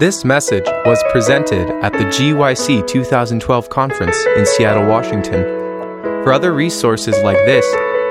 [0.00, 5.44] This message was presented at the GYC 2012 conference in Seattle, Washington.
[6.24, 7.64] For other resources like this,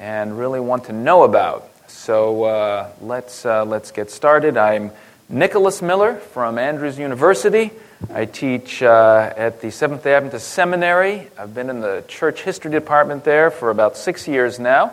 [0.00, 1.70] and really want to know about.
[1.86, 4.56] So uh, let's, uh, let's get started.
[4.56, 4.90] I'm
[5.28, 7.70] Nicholas Miller from Andrews University.
[8.12, 11.28] I teach uh, at the Seventh day Adventist Seminary.
[11.38, 14.92] I've been in the church history department there for about six years now,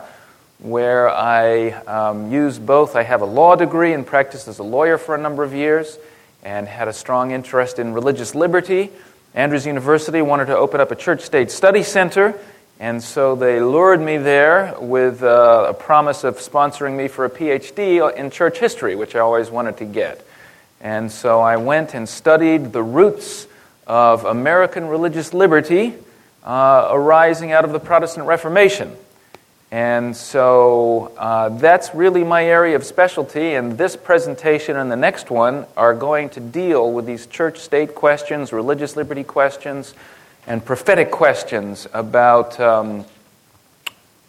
[0.60, 2.94] where I um, use both.
[2.94, 5.98] I have a law degree and practiced as a lawyer for a number of years
[6.42, 8.90] and had a strong interest in religious liberty.
[9.34, 12.38] Andrews University wanted to open up a church state study center,
[12.80, 17.30] and so they lured me there with uh, a promise of sponsoring me for a
[17.30, 20.26] PhD in church history, which I always wanted to get.
[20.80, 23.46] And so I went and studied the roots
[23.86, 25.94] of American religious liberty
[26.44, 28.96] uh, arising out of the Protestant Reformation.
[29.72, 35.30] And so uh, that's really my area of specialty, and this presentation and the next
[35.30, 39.94] one are going to deal with these church state questions, religious liberty questions,
[40.46, 43.06] and prophetic questions about um,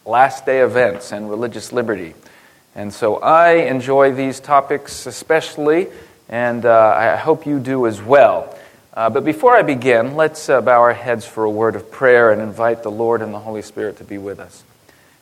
[0.06, 2.14] last day events and religious liberty.
[2.74, 5.90] And so I enjoy these topics especially,
[6.30, 8.58] and uh, I hope you do as well.
[8.94, 12.32] Uh, but before I begin, let's uh, bow our heads for a word of prayer
[12.32, 14.64] and invite the Lord and the Holy Spirit to be with us.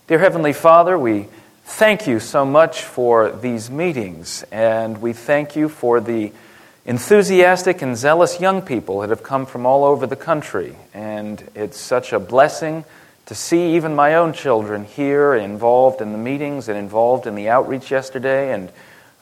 [0.07, 1.27] Dear Heavenly Father, we
[1.63, 6.33] thank you so much for these meetings, and we thank you for the
[6.85, 10.75] enthusiastic and zealous young people that have come from all over the country.
[10.93, 12.83] And it's such a blessing
[13.27, 17.47] to see even my own children here involved in the meetings and involved in the
[17.47, 18.53] outreach yesterday.
[18.53, 18.71] And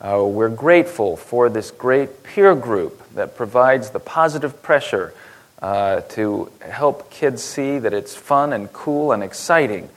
[0.01, 5.13] uh, we're grateful for this great peer group that provides the positive pressure
[5.61, 9.89] uh, to help kids see that it's fun and cool and exciting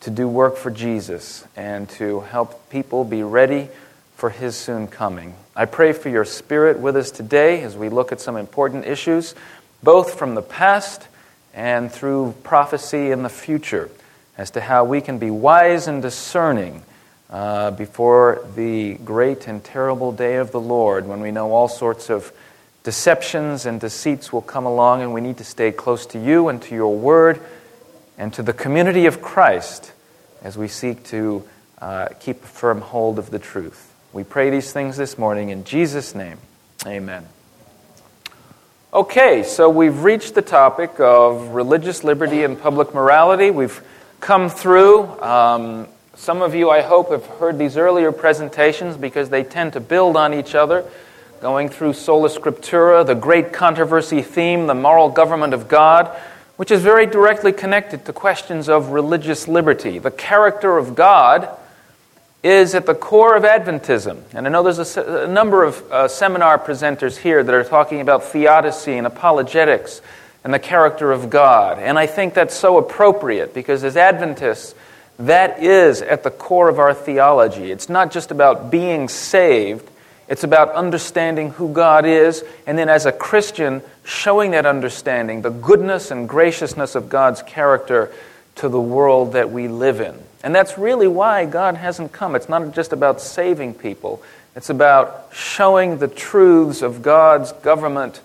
[0.00, 3.68] to do work for Jesus and to help people be ready
[4.16, 5.34] for his soon coming.
[5.54, 9.34] I pray for your spirit with us today as we look at some important issues,
[9.82, 11.06] both from the past
[11.54, 13.90] and through prophecy in the future,
[14.36, 16.82] as to how we can be wise and discerning
[17.30, 22.10] uh, before the great and terrible day of the Lord when we know all sorts
[22.10, 22.32] of
[22.82, 26.60] deceptions and deceits will come along and we need to stay close to you and
[26.62, 27.40] to your word
[28.20, 29.92] and to the community of Christ
[30.42, 31.42] as we seek to
[31.80, 33.94] uh, keep a firm hold of the truth.
[34.12, 36.36] We pray these things this morning in Jesus' name.
[36.86, 37.26] Amen.
[38.92, 43.50] Okay, so we've reached the topic of religious liberty and public morality.
[43.50, 43.82] We've
[44.20, 45.06] come through.
[45.22, 49.80] Um, some of you, I hope, have heard these earlier presentations because they tend to
[49.80, 50.84] build on each other,
[51.40, 56.14] going through Sola Scriptura, the great controversy theme, the moral government of God
[56.60, 59.98] which is very directly connected to questions of religious liberty.
[59.98, 61.48] The character of God
[62.42, 64.20] is at the core of Adventism.
[64.34, 68.02] And I know there's a, a number of uh, seminar presenters here that are talking
[68.02, 70.02] about theodicy and apologetics
[70.44, 71.78] and the character of God.
[71.78, 74.74] And I think that's so appropriate because as Adventists,
[75.18, 77.70] that is at the core of our theology.
[77.70, 79.89] It's not just about being saved,
[80.30, 85.50] it's about understanding who God is, and then as a Christian, showing that understanding, the
[85.50, 88.12] goodness and graciousness of God's character
[88.54, 90.14] to the world that we live in.
[90.44, 92.36] And that's really why God hasn't come.
[92.36, 94.22] It's not just about saving people,
[94.54, 98.20] it's about showing the truths of God's government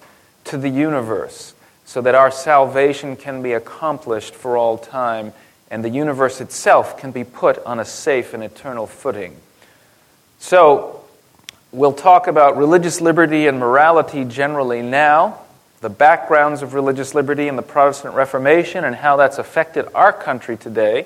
[0.46, 1.56] to the universe
[1.86, 5.34] so that our salvation can be accomplished for all time
[5.72, 9.36] and the universe itself can be put on a safe and eternal footing.
[10.40, 11.05] So,
[11.76, 15.42] We'll talk about religious liberty and morality generally now,
[15.82, 20.56] the backgrounds of religious liberty and the Protestant Reformation, and how that's affected our country
[20.56, 21.06] today.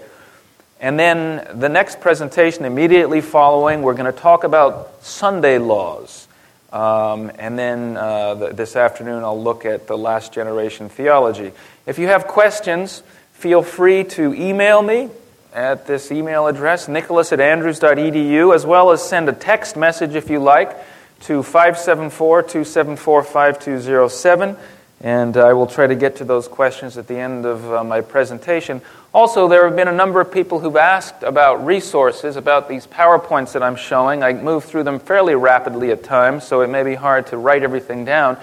[0.80, 6.28] And then the next presentation, immediately following, we're going to talk about Sunday laws.
[6.72, 11.52] Um, and then uh, this afternoon, I'll look at the last generation theology.
[11.88, 13.02] If you have questions,
[13.34, 15.10] feel free to email me
[15.54, 20.30] at this email address, nicholas at andrews.edu, as well as send a text message if
[20.30, 20.76] you like
[21.22, 24.58] to 574 274 5207.
[25.02, 28.02] And I will try to get to those questions at the end of uh, my
[28.02, 28.82] presentation.
[29.14, 33.54] Also, there have been a number of people who've asked about resources, about these PowerPoints
[33.54, 34.24] that I'm showing.
[34.24, 37.64] I move through them fairly rapidly at times, so it may be hard to write
[37.64, 38.38] everything down.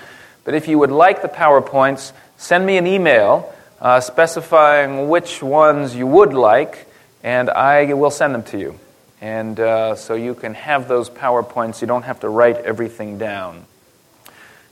[0.44, 5.94] But if you would like the PowerPoints, send me an email uh, specifying which ones
[5.94, 6.85] you would like,
[7.22, 8.78] and I will send them to you.
[9.20, 11.80] And uh, so you can have those PowerPoints.
[11.80, 13.64] You don't have to write everything down.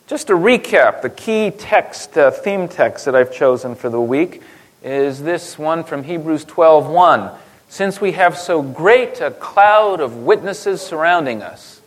[0.07, 4.43] Just to recap, the key text, uh, theme text that I've chosen for the week
[4.83, 7.31] is this one from Hebrews 12:1.
[7.71, 11.81] Since we have so great a cloud of witnesses surrounding us,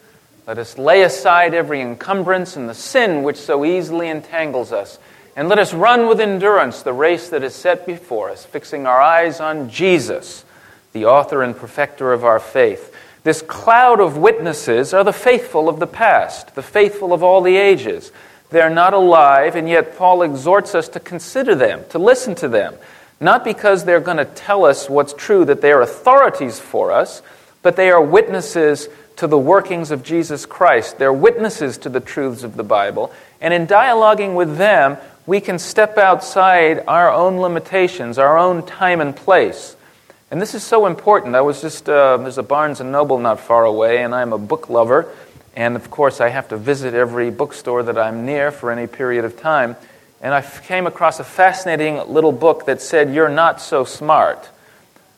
[0.47, 4.97] let us lay aside every encumbrance and the sin which so easily entangles us,
[5.35, 8.99] and let us run with endurance the race that is set before us, fixing our
[8.99, 10.43] eyes on Jesus,
[10.93, 12.93] the author and perfecter of our faith.
[13.23, 17.57] This cloud of witnesses are the faithful of the past, the faithful of all the
[17.57, 18.11] ages.
[18.49, 22.75] They're not alive, and yet Paul exhorts us to consider them, to listen to them.
[23.19, 27.21] Not because they're going to tell us what's true, that they are authorities for us,
[27.61, 28.87] but they are witnesses
[29.17, 30.97] to the workings of Jesus Christ.
[30.99, 33.11] They're witnesses to the truths of the Bible.
[33.41, 39.01] And in dialoguing with them, we can step outside our own limitations, our own time
[39.01, 39.75] and place.
[40.29, 41.35] And this is so important.
[41.35, 44.37] I was just, uh, there's a Barnes and Noble not far away, and I'm a
[44.37, 45.07] book lover.
[45.55, 49.23] And of course, I have to visit every bookstore that I'm near for any period
[49.23, 49.77] of time.
[50.21, 54.49] And I came across a fascinating little book that said, You're Not So Smart,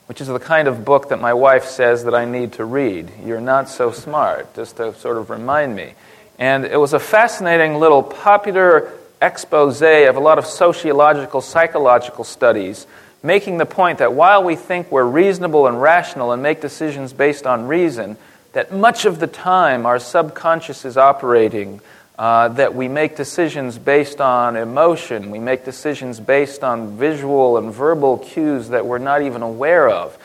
[0.05, 3.11] which is the kind of book that my wife says that I need to read.
[3.25, 5.95] You're Not So Smart, just to sort of remind me.
[6.37, 12.85] And it was a fascinating little popular expose of a lot of sociological, psychological studies
[13.21, 17.45] making the point that while we think we're reasonable and rational and make decisions based
[17.45, 18.17] on reason,
[18.53, 21.81] that much of the time our subconscious is operating,
[22.17, 27.73] uh, that we make decisions based on emotion, we make decisions based on visual and
[27.73, 30.17] verbal cues that we're not even aware of.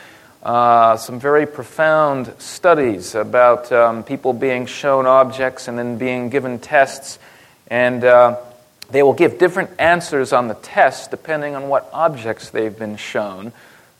[0.43, 6.58] Uh, some very profound studies about um, people being shown objects and then being given
[6.58, 7.19] tests.
[7.69, 8.37] And uh,
[8.90, 13.52] they will give different answers on the test depending on what objects they've been shown.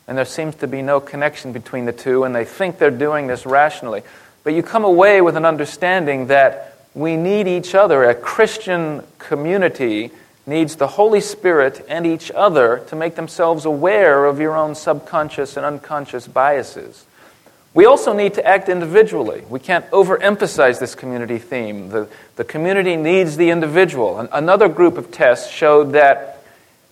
[0.07, 3.27] And there seems to be no connection between the two, and they think they're doing
[3.27, 4.03] this rationally.
[4.43, 8.03] But you come away with an understanding that we need each other.
[8.03, 10.11] A Christian community
[10.45, 15.57] needs the Holy Spirit and each other to make themselves aware of your own subconscious
[15.57, 17.05] and unconscious biases.
[17.75, 19.43] We also need to act individually.
[19.49, 21.89] We can't overemphasize this community theme.
[21.89, 22.07] The,
[22.37, 24.17] the community needs the individual.
[24.17, 26.41] And another group of tests showed that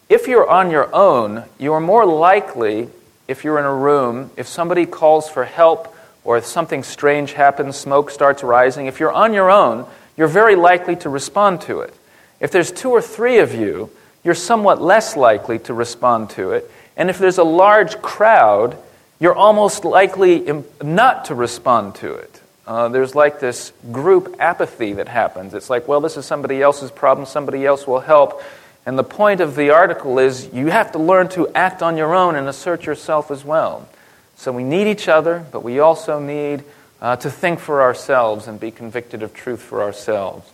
[0.10, 2.90] if you're on your own, you're more likely,
[3.30, 5.96] if you're in a room, if somebody calls for help
[6.26, 9.88] or if something strange happens, smoke starts rising, if you're on your own,
[10.18, 11.94] you're very likely to respond to it.
[12.42, 13.90] If there's two or three of you,
[14.22, 16.70] you're somewhat less likely to respond to it.
[16.98, 18.78] And if there's a large crowd,
[19.20, 22.42] you're almost likely not to respond to it.
[22.66, 25.54] Uh, there's like this group apathy that happens.
[25.54, 28.42] It's like, well, this is somebody else's problem, somebody else will help.
[28.86, 32.16] And the point of the article is you have to learn to act on your
[32.16, 33.88] own and assert yourself as well.
[34.36, 36.64] So we need each other, but we also need
[37.02, 40.50] uh, to think for ourselves and be convicted of truth for ourselves.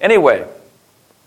[0.00, 0.46] Anyway,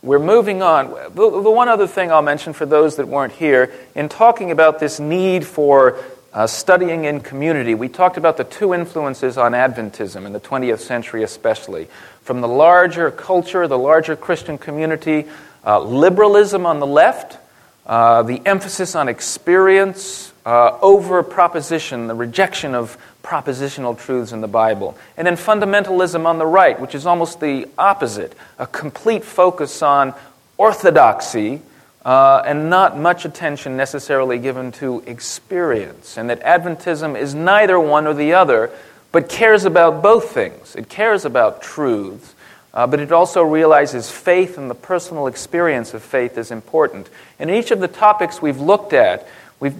[0.07, 0.89] we're moving on.
[0.89, 4.79] The, the one other thing I'll mention for those that weren't here, in talking about
[4.79, 5.99] this need for
[6.33, 10.79] uh, studying in community, we talked about the two influences on Adventism in the 20th
[10.79, 11.87] century, especially.
[12.21, 15.25] From the larger culture, the larger Christian community,
[15.65, 17.37] uh, liberalism on the left,
[17.87, 24.47] uh, the emphasis on experience uh, over proposition, the rejection of propositional truths in the
[24.47, 24.97] Bible.
[25.17, 30.13] And then fundamentalism on the right, which is almost the opposite a complete focus on
[30.57, 31.61] orthodoxy
[32.05, 38.07] uh, and not much attention necessarily given to experience, and that Adventism is neither one
[38.07, 38.71] or the other,
[39.11, 40.75] but cares about both things.
[40.75, 42.33] It cares about truths,
[42.77, 47.09] uh, but it also realizes faith and the personal experience of faith is important.
[47.39, 49.27] And in each of the topics we've looked at,
[49.59, 49.73] we've,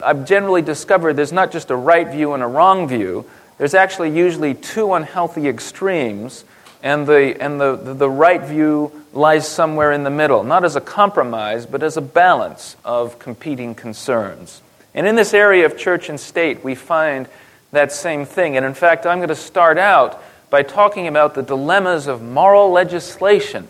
[0.00, 3.28] I've generally discovered there's not just a right view and a wrong view,
[3.58, 6.44] there's actually usually two unhealthy extremes
[6.80, 10.80] and the, and the, the right view lies somewhere in the middle, not as a
[10.80, 14.62] compromise, but as a balance of competing concerns.
[14.94, 17.26] And in this area of church and state, we find
[17.72, 18.56] that same thing.
[18.56, 22.70] And in fact, I'm going to start out by talking about the dilemmas of moral
[22.70, 23.68] legislation.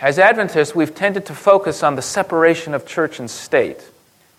[0.00, 3.82] As Adventists, we've tended to focus on the separation of church and state.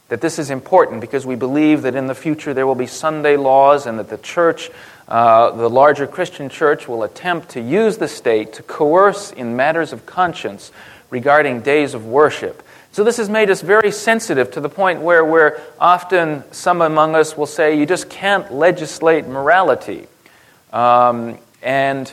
[0.08, 3.38] That this is important because we believe that in the future there will be Sunday
[3.38, 4.72] laws and that the church
[5.10, 9.92] uh, the larger Christian church will attempt to use the state to coerce in matters
[9.92, 10.72] of conscience
[11.10, 12.62] regarding days of worship.
[12.92, 17.16] So, this has made us very sensitive to the point where we're often, some among
[17.16, 20.08] us will say, you just can't legislate morality.
[20.72, 22.12] Um, and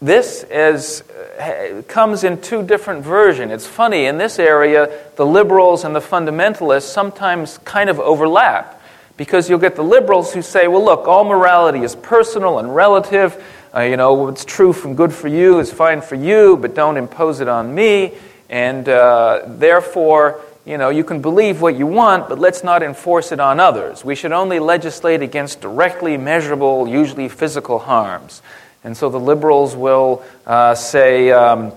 [0.00, 1.02] this is,
[1.38, 3.52] uh, comes in two different versions.
[3.52, 8.80] It's funny, in this area, the liberals and the fundamentalists sometimes kind of overlap
[9.16, 13.42] because you'll get the liberals who say, well, look, all morality is personal and relative.
[13.74, 16.96] Uh, you know, what's true and good for you is fine for you, but don't
[16.96, 18.12] impose it on me.
[18.50, 23.32] And uh, therefore, you know, you can believe what you want, but let's not enforce
[23.32, 24.04] it on others.
[24.04, 28.42] We should only legislate against directly measurable, usually physical harms.
[28.84, 31.72] And so the liberals will uh, say, um,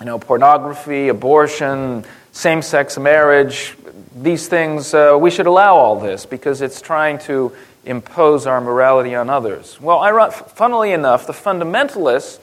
[0.00, 3.74] you know, pornography, abortion, same sex marriage,
[4.14, 7.52] these things, uh, we should allow all this because it's trying to
[7.84, 9.80] impose our morality on others.
[9.80, 12.40] Well, funnily enough, the fundamentalists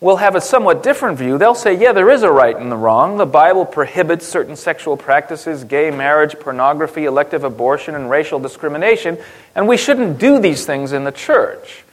[0.00, 1.38] will have a somewhat different view.
[1.38, 3.16] They'll say, yeah, there is a right and the wrong.
[3.16, 9.18] The Bible prohibits certain sexual practices, gay marriage, pornography, elective abortion, and racial discrimination,
[9.54, 11.84] and we shouldn't do these things in the church.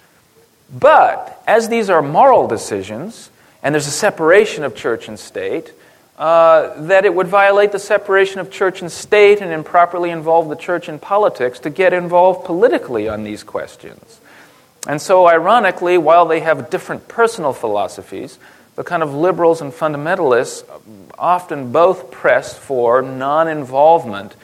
[0.71, 3.31] But as these are moral decisions,
[3.63, 5.74] and there's a separation of church and state,
[6.17, 10.55] uh, that it would violate the separation of church and state and improperly involve the
[10.55, 14.21] church in politics to get involved politically on these questions.
[14.88, 18.38] And so, ironically, while they have different personal philosophies,
[18.75, 20.63] the kind of liberals and fundamentalists
[21.18, 24.36] often both press for non involvement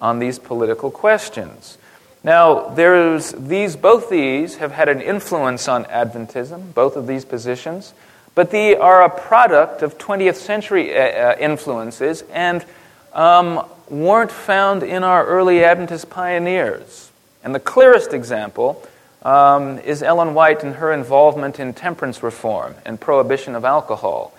[0.00, 1.78] on these political questions.
[2.22, 7.94] Now, there's these, both these have had an influence on Adventism, both of these positions.
[8.34, 12.64] But they are a product of 20th century uh, uh, influences and
[13.12, 17.10] um, weren't found in our early Adventist pioneers.
[17.42, 18.86] And the clearest example
[19.22, 24.32] um, is Ellen White and her involvement in temperance reform and prohibition of alcohol.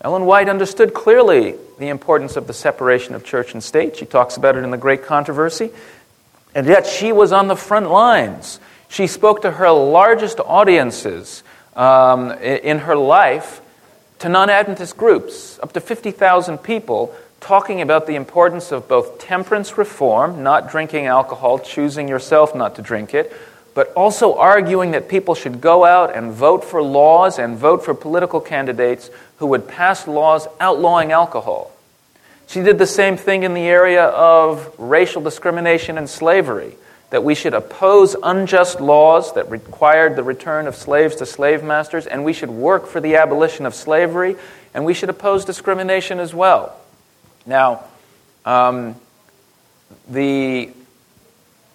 [0.00, 3.96] Ellen White understood clearly the importance of the separation of church and state.
[3.96, 5.70] She talks about it in The Great Controversy.
[6.54, 8.58] And yet she was on the front lines.
[8.88, 11.42] She spoke to her largest audiences
[11.76, 13.60] um, in her life
[14.18, 19.78] to non Adventist groups, up to 50,000 people, talking about the importance of both temperance
[19.78, 23.32] reform, not drinking alcohol, choosing yourself not to drink it,
[23.74, 27.94] but also arguing that people should go out and vote for laws and vote for
[27.94, 31.72] political candidates who would pass laws outlawing alcohol.
[32.46, 36.74] She did the same thing in the area of racial discrimination and slavery
[37.08, 42.06] that we should oppose unjust laws that required the return of slaves to slave masters,
[42.06, 44.34] and we should work for the abolition of slavery,
[44.72, 46.74] and we should oppose discrimination as well.
[47.44, 47.84] Now,
[48.46, 48.96] um,
[50.08, 50.70] the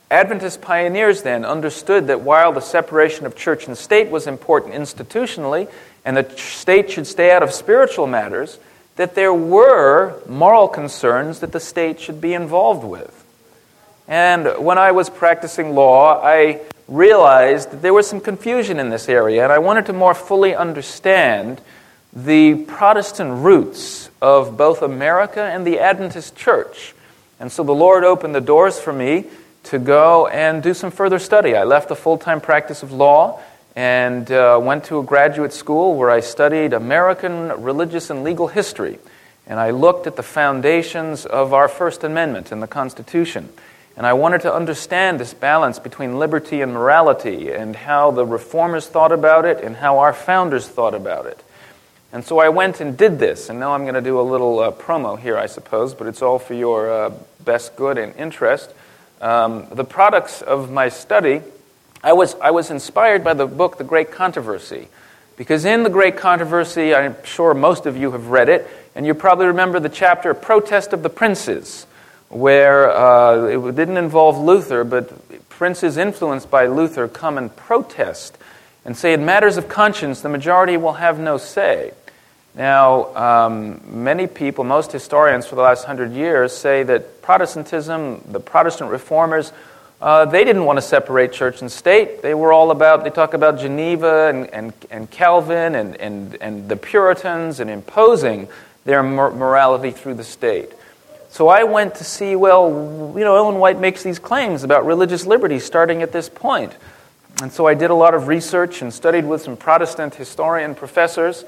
[0.10, 5.70] Adventist pioneers then understood that while the separation of church and state was important institutionally,
[6.06, 8.58] and the state should stay out of spiritual matters,
[8.96, 13.26] that there were moral concerns that the state should be involved with.
[14.08, 19.10] And when I was practicing law, I realized that there was some confusion in this
[19.10, 21.60] area, and I wanted to more fully understand
[22.14, 26.96] the Protestant roots of both America and the Adventist church.
[27.40, 29.26] And so the Lord opened the doors for me
[29.68, 31.56] to go and do some further study.
[31.56, 33.40] I left the full time practice of law
[33.76, 39.00] and uh, went to a graduate school where I studied American religious and legal history.
[39.46, 43.50] And I looked at the foundations of our First Amendment and the Constitution.
[43.96, 48.88] And I wanted to understand this balance between liberty and morality and how the reformers
[48.88, 51.44] thought about it and how our founders thought about it.
[52.12, 53.50] And so I went and did this.
[53.50, 56.22] And now I'm going to do a little uh, promo here, I suppose, but it's
[56.22, 57.12] all for your uh,
[57.44, 58.72] best good and interest.
[59.22, 61.42] Um, the products of my study,
[62.04, 64.88] I was, I was inspired by the book, The Great Controversy.
[65.36, 69.14] Because in The Great Controversy, I'm sure most of you have read it, and you
[69.14, 71.88] probably remember the chapter Protest of the Princes
[72.30, 78.38] where uh, it didn't involve Luther, but princes influenced by Luther come and protest
[78.86, 81.92] and say, in matters of conscience, the majority will have no say.
[82.58, 88.40] Now, um, many people, most historians for the last hundred years, say that Protestantism, the
[88.40, 89.54] Protestant reformers,
[90.02, 92.24] uh, they didn't want to separate church and state.
[92.24, 96.68] They were all about, they talk about Geneva and, and, and Calvin and, and, and
[96.68, 98.48] the Puritans and imposing
[98.86, 100.72] their morality through the state.
[101.30, 105.28] So I went to see, well, you know, Ellen White makes these claims about religious
[105.28, 106.76] liberty starting at this point.
[107.44, 111.46] And so I did a lot of research and studied with some Protestant historian professors.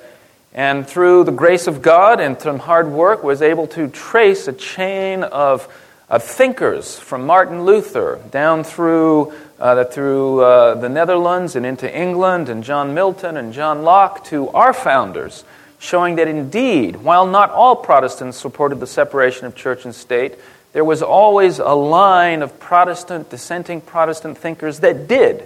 [0.54, 4.54] And through the grace of God and some hard work, was able to trace a
[4.54, 5.68] chain of,
[6.10, 12.50] of thinkers from Martin Luther down through, uh, through uh, the Netherlands and into England
[12.50, 15.44] and John Milton and John Locke to our founders
[15.80, 20.36] showing that indeed, while not all Protestants supported the separation of church and state,
[20.74, 25.46] there was always a line of Protestant, dissenting Protestant thinkers that did,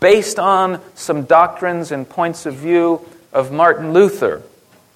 [0.00, 4.42] based on some doctrines and points of view of Martin Luther.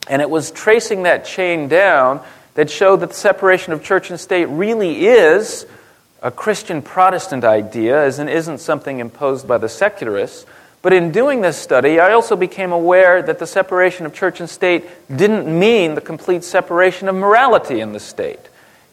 [0.09, 2.23] And it was tracing that chain down
[2.55, 5.67] that showed that the separation of church and state really is
[6.23, 10.47] a Christian Protestant idea, as it isn't something imposed by the secularists.
[10.81, 14.49] But in doing this study, I also became aware that the separation of church and
[14.49, 18.41] state didn't mean the complete separation of morality in the state,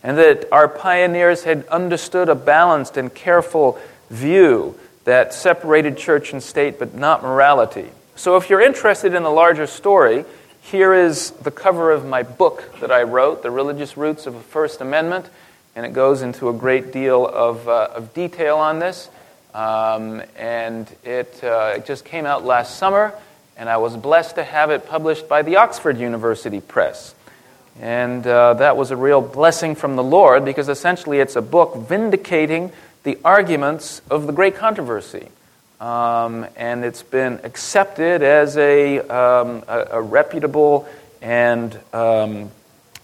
[0.03, 6.41] and that our pioneers had understood a balanced and careful view that separated church and
[6.43, 7.89] state but not morality.
[8.17, 10.23] So if you're interested in the larger story,
[10.61, 14.39] here is the cover of my book that I wrote, The Religious Roots of the
[14.39, 15.29] First Amendment,
[15.75, 19.09] and it goes into a great deal of, uh, of detail on this.
[19.53, 23.13] Um, and it, uh, it just came out last summer,
[23.57, 27.13] and I was blessed to have it published by the Oxford University Press.
[27.81, 31.75] And uh, that was a real blessing from the Lord because essentially it's a book
[31.75, 32.71] vindicating
[33.03, 35.27] the arguments of the great controversy.
[35.79, 40.87] Um, and it's been accepted as a, um, a, a reputable
[41.21, 42.51] and um,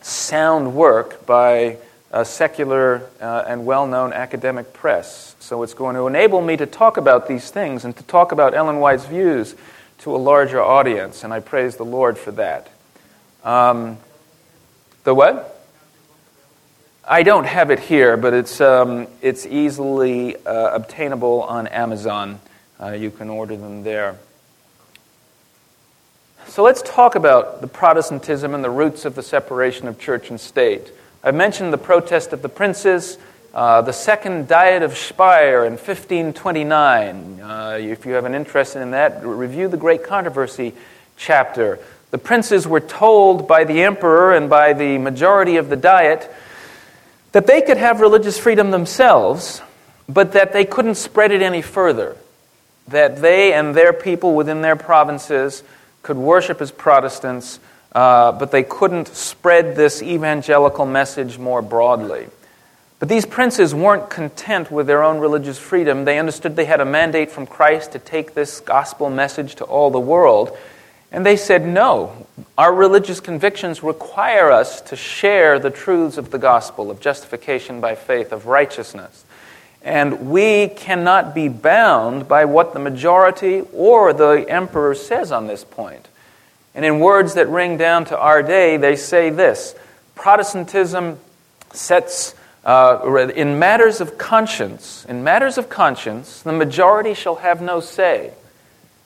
[0.01, 1.77] sound work by
[2.11, 5.35] a secular uh, and well known academic press.
[5.39, 8.53] So it's going to enable me to talk about these things and to talk about
[8.53, 9.55] Ellen White's views
[9.99, 12.69] to a larger audience, and I praise the Lord for that.
[13.43, 13.97] Um,
[15.03, 15.65] the what?
[17.07, 22.39] I don't have it here, but it's, um, it's easily uh, obtainable on Amazon.
[22.81, 24.17] Uh, you can order them there.
[26.47, 30.39] So let's talk about the Protestantism and the roots of the separation of church and
[30.39, 30.91] state.
[31.23, 33.19] I mentioned the protest of the princes,
[33.53, 37.39] uh, the second Diet of Speyer in 1529.
[37.39, 40.73] Uh, if you have an interest in that, review the Great Controversy
[41.15, 41.77] chapter.
[42.09, 46.33] The princes were told by the emperor and by the majority of the Diet
[47.31, 49.61] that they could have religious freedom themselves,
[50.09, 52.17] but that they couldn't spread it any further.
[52.91, 55.63] That they and their people within their provinces
[56.03, 57.60] could worship as Protestants
[57.93, 62.27] uh, but they couldn't spread this evangelical message more broadly.
[63.00, 66.05] But these princes weren't content with their own religious freedom.
[66.05, 69.89] They understood they had a mandate from Christ to take this gospel message to all
[69.89, 70.55] the world.
[71.11, 76.37] And they said, no, our religious convictions require us to share the truths of the
[76.37, 79.25] gospel, of justification by faith, of righteousness.
[79.83, 85.63] And we cannot be bound by what the majority or the emperor says on this
[85.63, 86.07] point.
[86.75, 89.75] And in words that ring down to our day, they say this
[90.15, 91.20] Protestantism
[91.74, 97.79] sets, uh, in matters of conscience, in matters of conscience, the majority shall have no
[97.79, 98.33] say.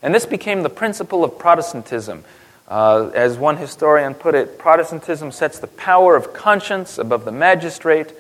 [0.01, 2.25] And this became the principle of Protestantism.
[2.67, 8.11] Uh, as one historian put it, Protestantism sets the power of conscience above the magistrate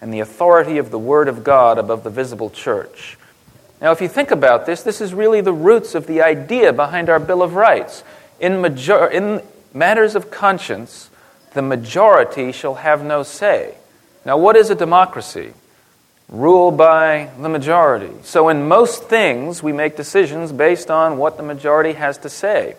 [0.00, 3.16] and the authority of the Word of God above the visible church.
[3.80, 7.10] Now, if you think about this, this is really the roots of the idea behind
[7.10, 8.04] our Bill of Rights.
[8.40, 9.42] In, major- in
[9.74, 11.10] matters of conscience,
[11.52, 13.74] the majority shall have no say.
[14.24, 15.52] Now, what is a democracy?
[16.28, 18.12] Rule by the majority.
[18.22, 22.76] So, in most things, we make decisions based on what the majority has to say.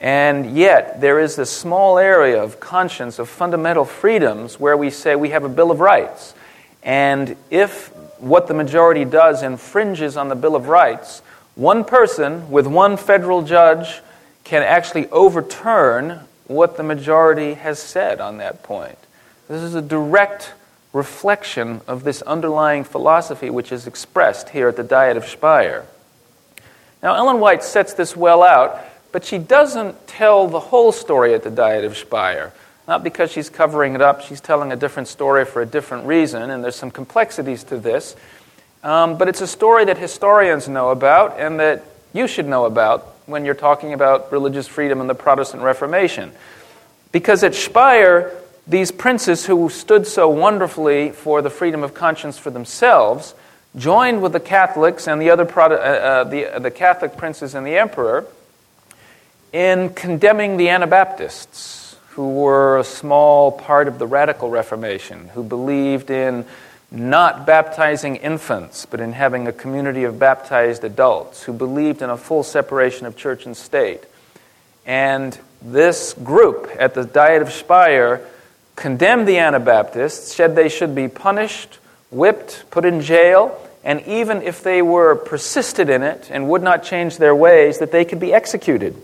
[0.00, 5.14] And yet, there is this small area of conscience, of fundamental freedoms, where we say
[5.14, 6.34] we have a Bill of Rights.
[6.82, 11.22] And if what the majority does infringes on the Bill of Rights,
[11.54, 14.00] one person with one federal judge
[14.44, 18.98] can actually overturn what the majority has said on that point.
[19.48, 20.54] This is a direct
[20.92, 25.86] reflection of this underlying philosophy which is expressed here at the Diet of Speyer.
[27.02, 28.78] Now, Ellen White sets this well out,
[29.10, 32.52] but she doesn't tell the whole story at the Diet of Speyer.
[32.88, 36.50] Not because she's covering it up, she's telling a different story for a different reason,
[36.50, 38.16] and there's some complexities to this.
[38.82, 43.06] Um, but it's a story that historians know about and that you should know about
[43.26, 46.32] when you're talking about religious freedom and the Protestant Reformation.
[47.12, 52.50] Because at Speyer, these princes who stood so wonderfully for the freedom of conscience for
[52.50, 53.34] themselves
[53.76, 57.66] joined with the Catholics and the other uh, uh, the, uh, the Catholic princes and
[57.66, 58.26] the emperor
[59.52, 61.81] in condemning the Anabaptists,
[62.14, 66.44] who were a small part of the radical Reformation, who believed in
[66.90, 72.16] not baptizing infants, but in having a community of baptized adults who believed in a
[72.18, 74.04] full separation of church and state.
[74.84, 78.20] And this group at the Diet of Speyer
[78.76, 81.78] condemned the Anabaptists, said they should be punished,
[82.10, 86.82] whipped, put in jail, and even if they were persisted in it and would not
[86.82, 89.00] change their ways, that they could be executed.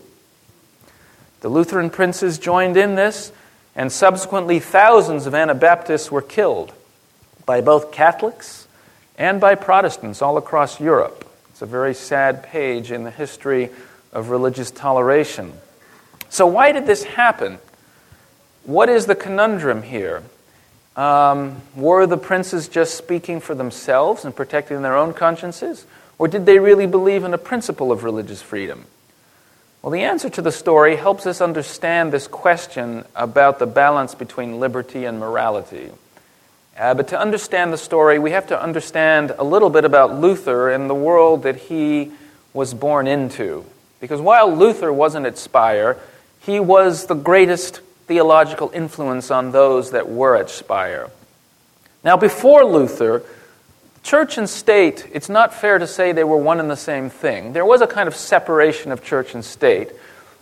[1.40, 3.32] The Lutheran princes joined in this,
[3.76, 6.72] and subsequently thousands of Anabaptists were killed
[7.46, 8.66] by both Catholics
[9.16, 11.24] and by Protestants all across Europe.
[11.50, 13.70] It's a very sad page in the history
[14.12, 15.52] of religious toleration.
[16.28, 17.58] So, why did this happen?
[18.64, 20.22] What is the conundrum here?
[20.96, 25.86] Um, were the princes just speaking for themselves and protecting their own consciences?
[26.18, 28.86] Or did they really believe in a principle of religious freedom?
[29.82, 34.58] Well, the answer to the story helps us understand this question about the balance between
[34.58, 35.92] liberty and morality.
[36.76, 40.68] Uh, but to understand the story, we have to understand a little bit about Luther
[40.68, 42.10] and the world that he
[42.52, 43.64] was born into.
[44.00, 45.96] Because while Luther wasn't at Speyer,
[46.40, 51.08] he was the greatest theological influence on those that were at Speyer.
[52.02, 53.22] Now, before Luther,
[54.08, 57.52] church and state, it's not fair to say they were one and the same thing.
[57.52, 59.90] There was a kind of separation of church and state,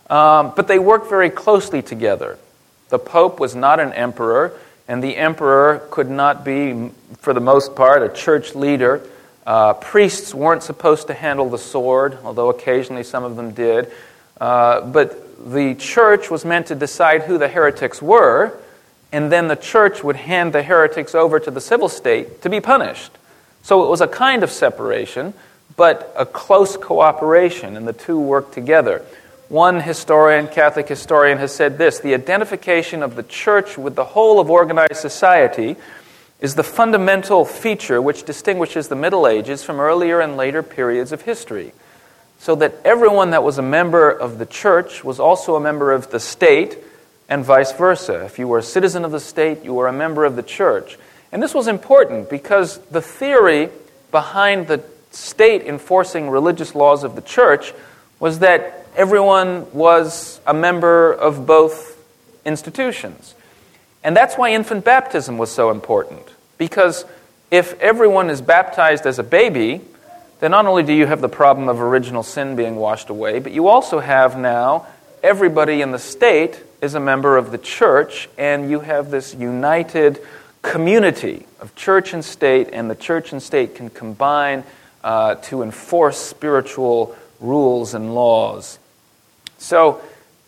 [0.09, 2.39] um, but they worked very closely together.
[2.87, 4.53] The Pope was not an emperor,
[4.87, 9.01] and the emperor could not be, for the most part, a church leader.
[9.45, 13.91] Uh, priests weren't supposed to handle the sword, although occasionally some of them did.
[14.39, 18.57] Uh, but the church was meant to decide who the heretics were,
[19.11, 22.61] and then the church would hand the heretics over to the civil state to be
[22.61, 23.11] punished.
[23.67, 25.33] So it was a kind of separation,
[25.75, 29.03] but a close cooperation, and the two worked together.
[29.49, 34.39] One historian, Catholic historian, has said this the identification of the church with the whole
[34.39, 35.75] of organized society
[36.39, 41.23] is the fundamental feature which distinguishes the Middle Ages from earlier and later periods of
[41.23, 41.73] history
[42.39, 46.09] so that everyone that was a member of the church was also a member of
[46.09, 46.77] the state,
[47.27, 48.23] and vice versa.
[48.23, 50.97] If you were a citizen of the state, you were a member of the church.
[51.31, 53.69] And this was important because the theory
[54.11, 57.73] behind the state enforcing religious laws of the church
[58.19, 62.03] was that everyone was a member of both
[62.45, 63.35] institutions.
[64.03, 66.29] And that's why infant baptism was so important.
[66.57, 67.05] Because
[67.51, 69.81] if everyone is baptized as a baby,
[70.39, 73.51] then not only do you have the problem of original sin being washed away, but
[73.51, 74.85] you also have now
[75.23, 80.21] everybody in the state is a member of the church, and you have this united
[80.61, 84.63] community of church and state, and the church and state can combine
[85.03, 88.79] uh, to enforce spiritual rules and laws.
[89.57, 90.01] So,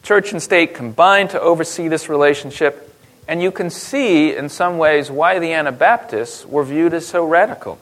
[0.03, 2.93] church and state combine to oversee this relationship,
[3.27, 7.79] and you can see in some ways why the Anabaptists were viewed as so radical.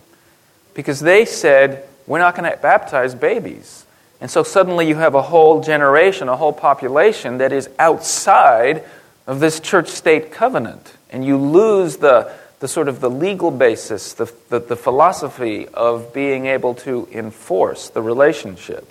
[0.74, 3.86] Because they said, we're not going to baptize babies.
[4.20, 8.84] And so suddenly you have a whole generation, a whole population that is outside
[9.28, 10.94] of this church state covenant.
[11.10, 16.14] And you lose the, the sort of the legal basis, the, the, the philosophy of
[16.14, 18.88] being able to enforce the relationship.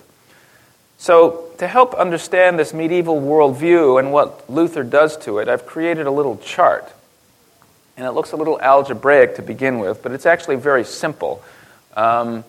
[0.99, 6.07] So, to help understand this medieval worldview and what Luther does to it, I've created
[6.07, 6.91] a little chart.
[7.97, 11.43] And it looks a little algebraic to begin with, but it's actually very simple.
[11.95, 12.43] Um,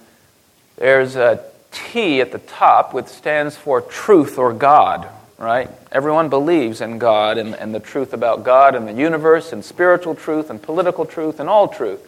[0.76, 5.70] there's a T at the top, which stands for truth or God, right?
[5.92, 10.14] Everyone believes in God and, and the truth about God and the universe and spiritual
[10.14, 12.04] truth and political truth and all truth.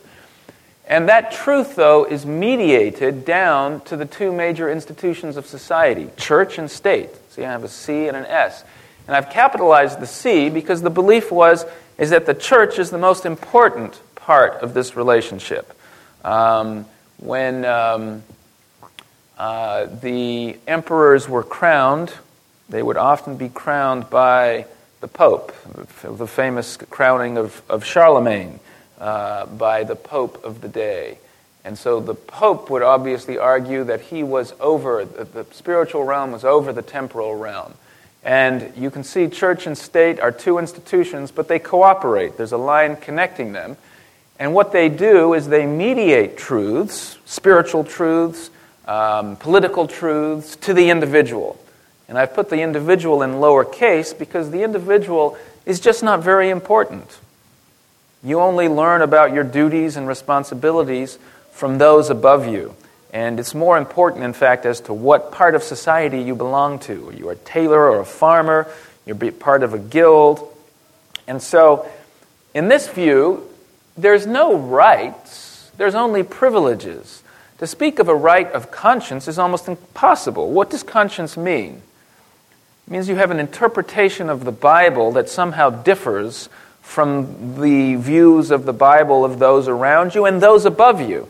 [0.87, 6.59] And that truth, though, is mediated down to the two major institutions of society church
[6.59, 7.11] and state.
[7.31, 8.65] See, I have a C and an S.
[9.07, 11.65] And I've capitalized the C because the belief was
[11.97, 15.73] is that the church is the most important part of this relationship.
[16.25, 16.87] Um,
[17.19, 18.23] when um,
[19.39, 22.13] uh, the emperors were crowned.
[22.71, 24.67] They would often be crowned by
[25.01, 25.53] the Pope,
[26.03, 28.61] the famous crowning of, of Charlemagne
[28.99, 31.19] uh, by the Pope of the day.
[31.65, 36.33] And so the Pope would obviously argue that he was over, that the spiritual realm
[36.33, 37.75] was over the temporal realm.
[38.23, 42.37] And you can see church and state are two institutions, but they cooperate.
[42.37, 43.77] There's a line connecting them.
[44.39, 48.51] And what they do is they mediate truths, spiritual truths,
[48.87, 51.59] um, political truths to the individual.
[52.11, 57.07] And I've put the individual in lowercase because the individual is just not very important.
[58.25, 61.21] You only learn about your duties and responsibilities
[61.53, 62.75] from those above you.
[63.13, 66.95] And it's more important, in fact, as to what part of society you belong to.
[66.95, 68.67] You're you a tailor or a farmer?
[69.07, 70.41] You're part of a guild.
[71.29, 71.89] And so,
[72.55, 73.49] in this view,
[73.97, 77.23] there's no rights, there's only privileges.
[77.59, 80.51] To speak of a right of conscience is almost impossible.
[80.51, 81.83] What does conscience mean?
[82.91, 86.49] Means you have an interpretation of the Bible that somehow differs
[86.83, 91.29] from the views of the Bible of those around you and those above you.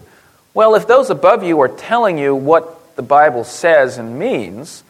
[0.54, 4.82] Well, if those above you are telling you what the Bible says and means,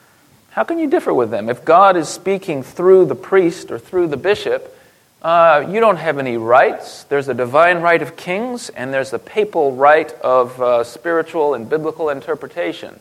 [0.51, 1.49] how can you differ with them?
[1.49, 4.73] If God is speaking through the priest or through the bishop,
[5.23, 7.03] uh, you don't have any rights.
[7.03, 11.69] There's a divine right of kings, and there's the papal right of uh, spiritual and
[11.69, 13.01] biblical interpretation.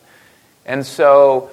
[0.66, 1.52] And so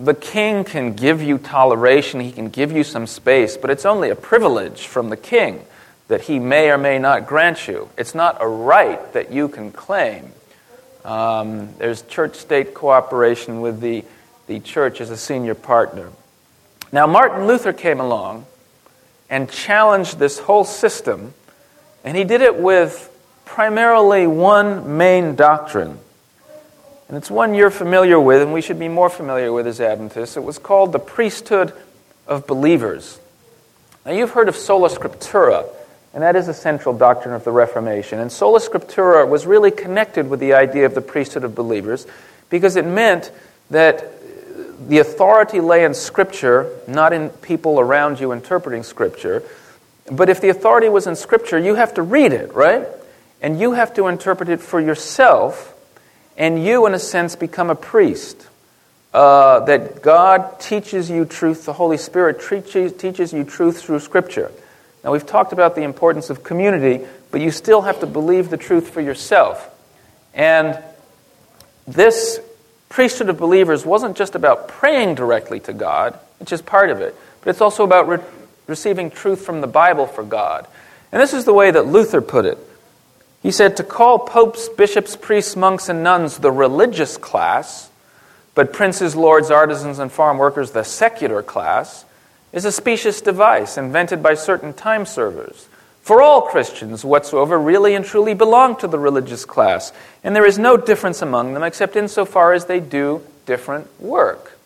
[0.00, 4.10] the king can give you toleration, he can give you some space, but it's only
[4.10, 5.64] a privilege from the king
[6.06, 7.88] that he may or may not grant you.
[7.98, 10.32] It's not a right that you can claim.
[11.04, 14.04] Um, there's church state cooperation with the,
[14.46, 16.10] the church as a senior partner.
[16.92, 18.46] Now, Martin Luther came along
[19.28, 21.34] and challenged this whole system,
[22.04, 23.10] and he did it with
[23.44, 25.98] primarily one main doctrine.
[27.08, 30.36] And it's one you're familiar with, and we should be more familiar with as Adventists.
[30.36, 31.72] It was called the priesthood
[32.26, 33.18] of believers.
[34.04, 35.66] Now, you've heard of sola scriptura,
[36.12, 38.18] and that is a central doctrine of the Reformation.
[38.18, 42.06] And sola scriptura was really connected with the idea of the priesthood of believers
[42.50, 43.32] because it meant
[43.70, 44.12] that
[44.88, 49.42] the authority lay in Scripture, not in people around you interpreting Scripture.
[50.10, 52.86] But if the authority was in Scripture, you have to read it, right?
[53.42, 55.74] And you have to interpret it for yourself,
[56.38, 58.46] and you, in a sense, become a priest.
[59.12, 64.52] Uh, that God teaches you truth, the Holy Spirit teaches, you truth through Scripture.
[65.02, 68.56] Now, we've talked about the importance of community, but you still have to believe the
[68.56, 69.68] truth for yourself.
[70.34, 70.78] And
[71.86, 72.38] this
[72.90, 77.16] priesthood of believers wasn't just about praying directly to God, which is part of it,
[77.40, 78.18] but it's also about re-
[78.66, 80.66] receiving truth from the Bible for God.
[81.10, 82.58] And this is the way that Luther put it.
[83.42, 87.90] He said, To call popes, bishops, priests, monks, and nuns the religious class,
[88.54, 92.04] but princes, lords, artisans, and farm workers the secular class,
[92.52, 95.68] is a specious device invented by certain time servers
[96.08, 99.92] for all Christians whatsoever really and truly belong to the religious class,
[100.24, 104.58] and there is no difference among them except insofar as they do different work.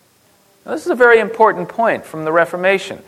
[0.65, 3.03] Now, this is a very important point from the Reformation.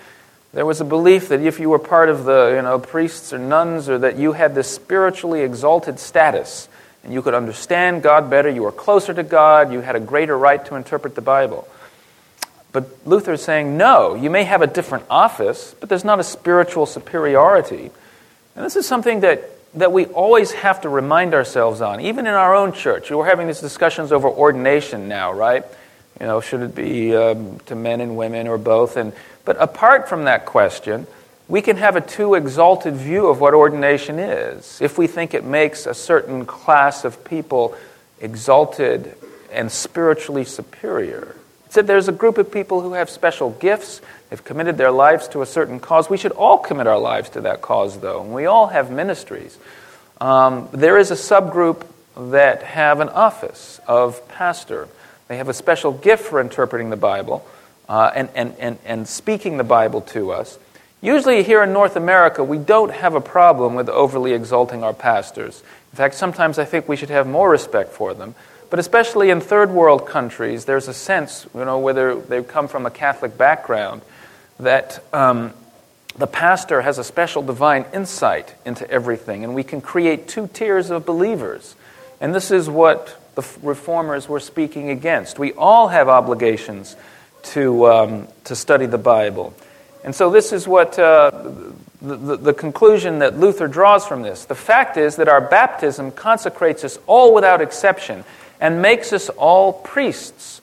[0.56, 3.38] There was a belief that if you were part of the you know, priests or
[3.38, 6.70] nuns, or that you had this spiritually exalted status,
[7.04, 10.38] and you could understand God better, you were closer to God, you had a greater
[10.38, 11.68] right to interpret the Bible.
[12.72, 16.24] But Luther is saying, no, you may have a different office, but there's not a
[16.24, 17.92] spiritual superiority.
[18.56, 22.34] And this is something that, that we always have to remind ourselves on, even in
[22.34, 23.12] our own church.
[23.12, 25.66] We're having these discussions over ordination now, right?
[26.18, 28.96] You know, should it be um, to men and women or both?
[28.96, 29.12] And,
[29.46, 31.08] but apart from that question,
[31.48, 35.46] we can have a too exalted view of what ordination is if we think it
[35.46, 37.76] makes a certain class of people
[38.20, 39.16] exalted
[39.52, 41.36] and spiritually superior.
[41.68, 45.28] It said there's a group of people who have special gifts They've committed their lives
[45.30, 46.10] to a certain cause.
[46.10, 48.22] We should all commit our lives to that cause, though.
[48.22, 49.58] And we all have ministries.
[50.20, 51.86] Um, there is a subgroup
[52.32, 54.88] that have an office of pastor.
[55.28, 57.48] They have a special gift for interpreting the Bible
[57.88, 60.58] uh, and, and, and, and speaking the Bible to us.
[61.02, 65.62] Usually, here in North America, we don't have a problem with overly exalting our pastors.
[65.92, 68.34] In fact, sometimes I think we should have more respect for them.
[68.70, 72.86] But especially in third world countries, there's a sense, you know, whether they come from
[72.86, 74.02] a Catholic background,
[74.60, 75.54] that um,
[76.18, 80.90] the pastor has a special divine insight into everything, and we can create two tiers
[80.90, 81.76] of believers.
[82.20, 85.38] And this is what the reformers were speaking against.
[85.38, 86.96] We all have obligations
[87.46, 89.54] to, um, to study the Bible.
[90.04, 91.32] And so, this is what uh,
[92.02, 94.46] the, the, the conclusion that Luther draws from this.
[94.46, 98.24] The fact is that our baptism consecrates us all without exception
[98.60, 100.62] and makes us all priests.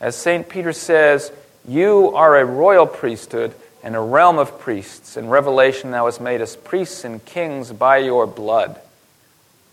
[0.00, 0.48] As St.
[0.48, 1.32] Peter says,
[1.66, 5.16] you are a royal priesthood and a realm of priests.
[5.16, 8.80] In Revelation, thou hast made us priests and kings by your blood.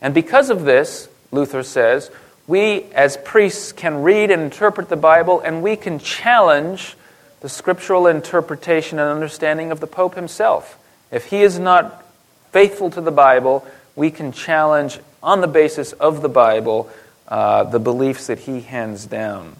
[0.02, 2.12] And because of this, Luther says,
[2.48, 6.96] we as priests can read and interpret the Bible, and we can challenge
[7.42, 10.78] the scriptural interpretation and understanding of the Pope himself.
[11.12, 12.04] If he is not
[12.52, 16.90] faithful to the Bible, we can challenge, on the basis of the Bible,
[17.28, 19.56] uh, the beliefs that he hands down.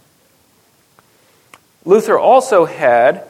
[1.86, 3.24] Luther also had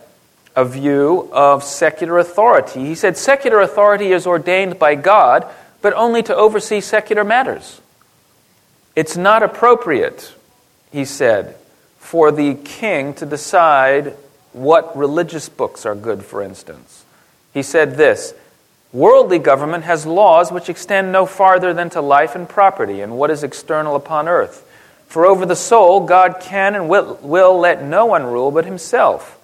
[0.55, 2.85] a view of secular authority.
[2.85, 5.45] He said secular authority is ordained by God,
[5.81, 7.81] but only to oversee secular matters.
[8.95, 10.33] It's not appropriate,
[10.91, 11.55] he said,
[11.99, 14.15] for the king to decide
[14.53, 17.03] what religious books are good, for instance.
[17.53, 18.33] He said this
[18.93, 23.29] Worldly government has laws which extend no farther than to life and property and what
[23.29, 24.65] is external upon earth.
[25.07, 29.37] For over the soul, God can and will, will let no one rule but himself.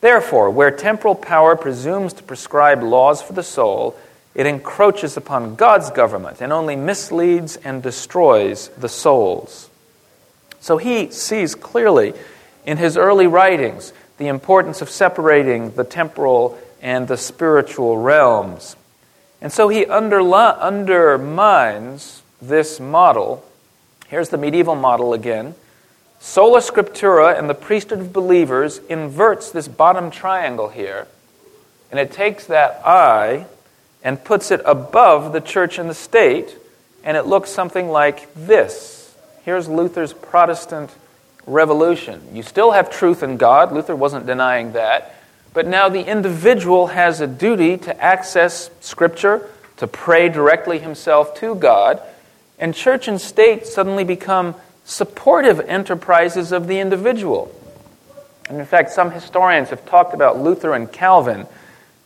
[0.00, 3.96] Therefore, where temporal power presumes to prescribe laws for the soul,
[4.38, 9.68] it encroaches upon God's government and only misleads and destroys the souls.
[10.60, 12.14] So he sees clearly
[12.64, 18.76] in his early writings the importance of separating the temporal and the spiritual realms.
[19.40, 20.62] And so he undermines
[22.40, 23.44] this model
[24.08, 25.54] Here's the medieval model again
[26.18, 31.06] Sola Scriptura and the priesthood of believers inverts this bottom triangle here,
[31.90, 33.46] and it takes that I
[34.02, 36.56] and puts it above the church and the state,
[37.04, 39.14] and it looks something like this.
[39.44, 40.90] Here's Luther's Protestant
[41.46, 42.20] revolution.
[42.32, 45.14] You still have truth in God, Luther wasn't denying that,
[45.54, 51.54] but now the individual has a duty to access Scripture, to pray directly himself to
[51.54, 52.02] God,
[52.58, 57.54] and church and state suddenly become supportive enterprises of the individual.
[58.48, 61.46] And in fact, some historians have talked about Luther and Calvin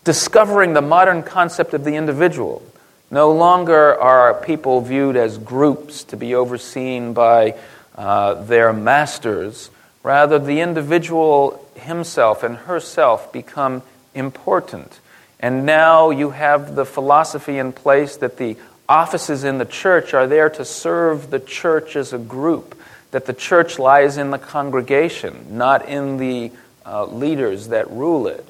[0.05, 2.63] discovering the modern concept of the individual.
[3.11, 7.55] No longer are people viewed as groups to be overseen by
[7.95, 9.71] uh, their masters.
[10.03, 13.83] Rather, the individual himself and herself become
[14.15, 14.99] important.
[15.39, 18.57] And now you have the philosophy in place that the
[18.89, 23.33] offices in the church are there to serve the church as a group, that the
[23.33, 26.51] church lies in the congregation, not in the
[26.87, 28.47] uh, leaders that rule it.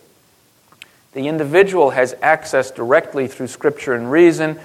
[1.13, 4.59] The individual has access directly through Scripture and reason.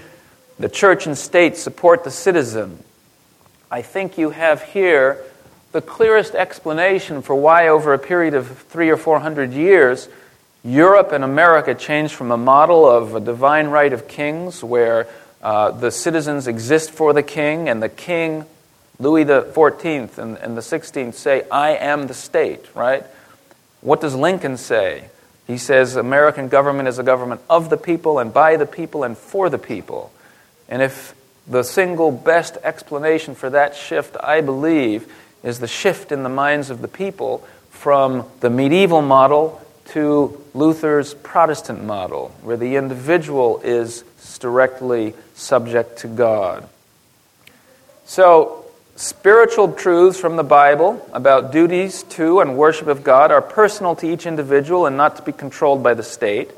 [0.60, 2.83] The church and state support the citizen.
[3.69, 5.23] I think you have here
[5.73, 10.07] the clearest explanation for why, over a period of three or four hundred years,
[10.63, 15.07] Europe and America changed from a model of a divine right of kings, where
[15.41, 18.45] uh, the citizens exist for the king, and the king,
[18.99, 23.03] Louis XIV and, and the 16th, say, I am the state, right?
[23.81, 25.10] What does Lincoln say?
[25.47, 29.17] He says American government is a government of the people and by the people and
[29.17, 30.12] for the people.
[30.67, 31.15] And if
[31.47, 35.12] the single best explanation for that shift, I believe,
[35.43, 41.13] is the shift in the minds of the people from the medieval model to Luther's
[41.13, 44.03] Protestant model, where the individual is
[44.39, 46.67] directly subject to God.
[48.05, 48.65] So,
[48.97, 54.12] Spiritual truths from the Bible about duties to and worship of God are personal to
[54.12, 56.49] each individual and not to be controlled by the state.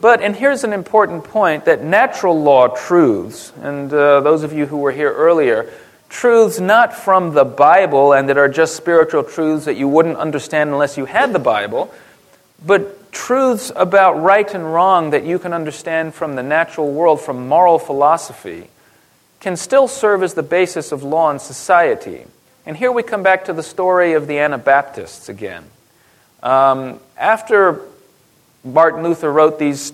[0.00, 4.64] But, and here's an important point, that natural law truths, and uh, those of you
[4.64, 5.68] who were here earlier,
[6.08, 10.70] truths not from the Bible and that are just spiritual truths that you wouldn't understand
[10.70, 11.92] unless you had the Bible,
[12.64, 17.48] but truths about right and wrong that you can understand from the natural world, from
[17.48, 18.68] moral philosophy
[19.40, 22.24] can still serve as the basis of law and society.
[22.66, 25.64] And here we come back to the story of the Anabaptists again.
[26.42, 27.80] Um, after
[28.62, 29.92] Martin Luther wrote these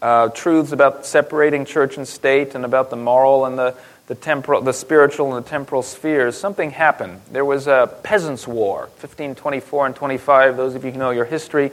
[0.00, 3.74] uh, truths about separating church and state and about the moral and the,
[4.06, 7.20] the, temporal, the spiritual and the temporal spheres, something happened.
[7.32, 11.72] There was a peasants' war, 1524 and 25, those of you who know your history.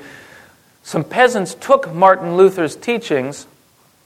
[0.81, 3.45] Some peasants took Martin Luther's teachings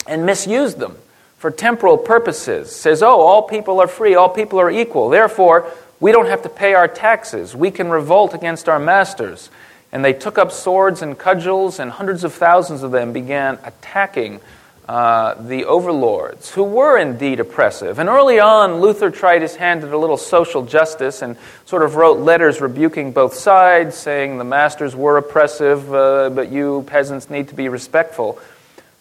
[0.06, 0.98] and misused them
[1.38, 5.10] for temporal purposes, says, oh, all people are free, all people are equal.
[5.10, 7.56] Therefore, we don't have to pay our taxes.
[7.56, 9.50] We can revolt against our masters.
[9.91, 14.41] And they took up swords and cudgels, and hundreds of thousands of them began attacking
[14.88, 18.00] uh, the overlords, who were indeed oppressive.
[18.00, 21.95] And early on, Luther tried his hand at a little social justice and sort of
[21.95, 27.50] wrote letters rebuking both sides, saying the masters were oppressive, uh, but you peasants need
[27.50, 28.39] to be respectful.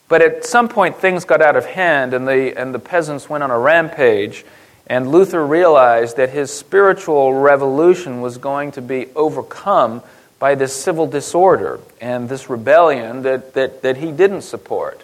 [0.08, 3.42] But at some point, things got out of hand, and the, and the peasants went
[3.42, 4.44] on a rampage.
[4.86, 10.02] And Luther realized that his spiritual revolution was going to be overcome
[10.38, 15.02] by this civil disorder and this rebellion that, that, that he didn't support.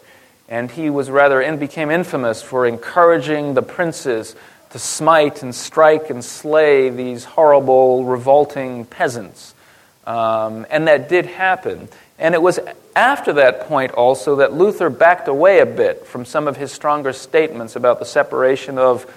[0.49, 4.37] And he was rather and became infamous for encouraging the princes
[4.71, 9.55] to smite and strike and slay these horrible, revolting peasants.
[10.07, 11.89] Um, and that did happen.
[12.23, 12.61] And it was
[12.95, 17.13] after that point also that Luther backed away a bit from some of his stronger
[17.13, 19.13] statements about the separation of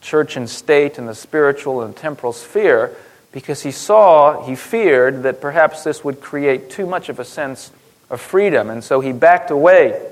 [0.00, 2.96] church and state and the spiritual and temporal sphere
[3.30, 7.70] because he saw, he feared that perhaps this would create too much of a sense
[8.10, 8.70] of freedom.
[8.70, 10.04] And so he backed away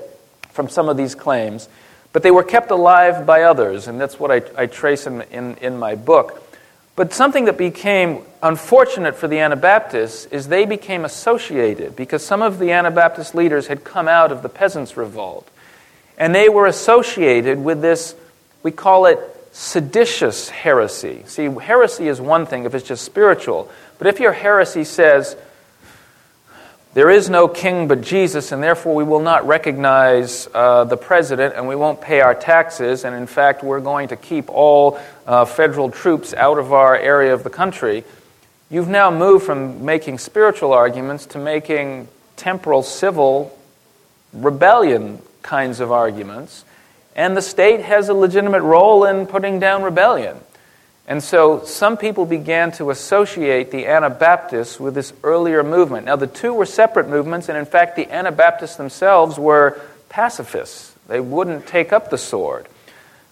[0.51, 1.67] from some of these claims.
[2.13, 5.55] But they were kept alive by others, and that's what I, I trace in, in,
[5.57, 6.46] in my book.
[6.97, 12.57] But something that became unfortunate for the Anabaptists is they became associated because some of
[12.57, 15.47] the Anabaptist leaders had come out of the peasants' revolt.
[16.17, 18.15] And they were associated with this,
[18.63, 19.19] we call it
[19.51, 21.21] seditious heresy.
[21.27, 23.71] See, heresy is one thing if it's just spiritual.
[23.99, 25.37] But if your heresy says,
[26.97, 31.53] there is no king but Jesus, and therefore we will not recognize uh, the president
[31.53, 35.45] and we won't pay our taxes, and in fact, we're going to keep all uh,
[35.45, 38.03] federal troops out of our area of the country.
[38.71, 43.55] You've now moved from making spiritual arguments to making temporal, civil,
[44.33, 46.65] rebellion kinds of arguments,
[47.15, 50.39] and the state has a legitimate role in putting down rebellion.
[51.07, 56.05] And so some people began to associate the Anabaptists with this earlier movement.
[56.05, 59.79] Now, the two were separate movements, and in fact, the Anabaptists themselves were
[60.09, 60.93] pacifists.
[61.07, 62.67] They wouldn't take up the sword.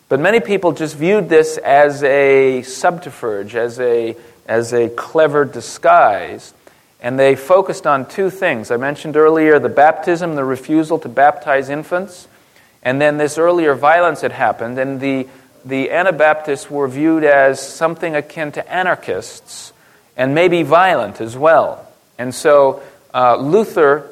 [0.08, 4.16] But many people just viewed this as a subterfuge, as a,
[4.48, 6.54] as a clever disguise.
[7.02, 8.72] And they focused on two things.
[8.72, 12.30] I mentioned earlier the baptism, the refusal to baptize infants,
[12.84, 15.28] and then this earlier violence had happened, and the
[15.66, 19.74] the Anabaptists were viewed as something akin to anarchists
[20.16, 21.91] and maybe violent as well.
[22.18, 24.09] And so uh, Luther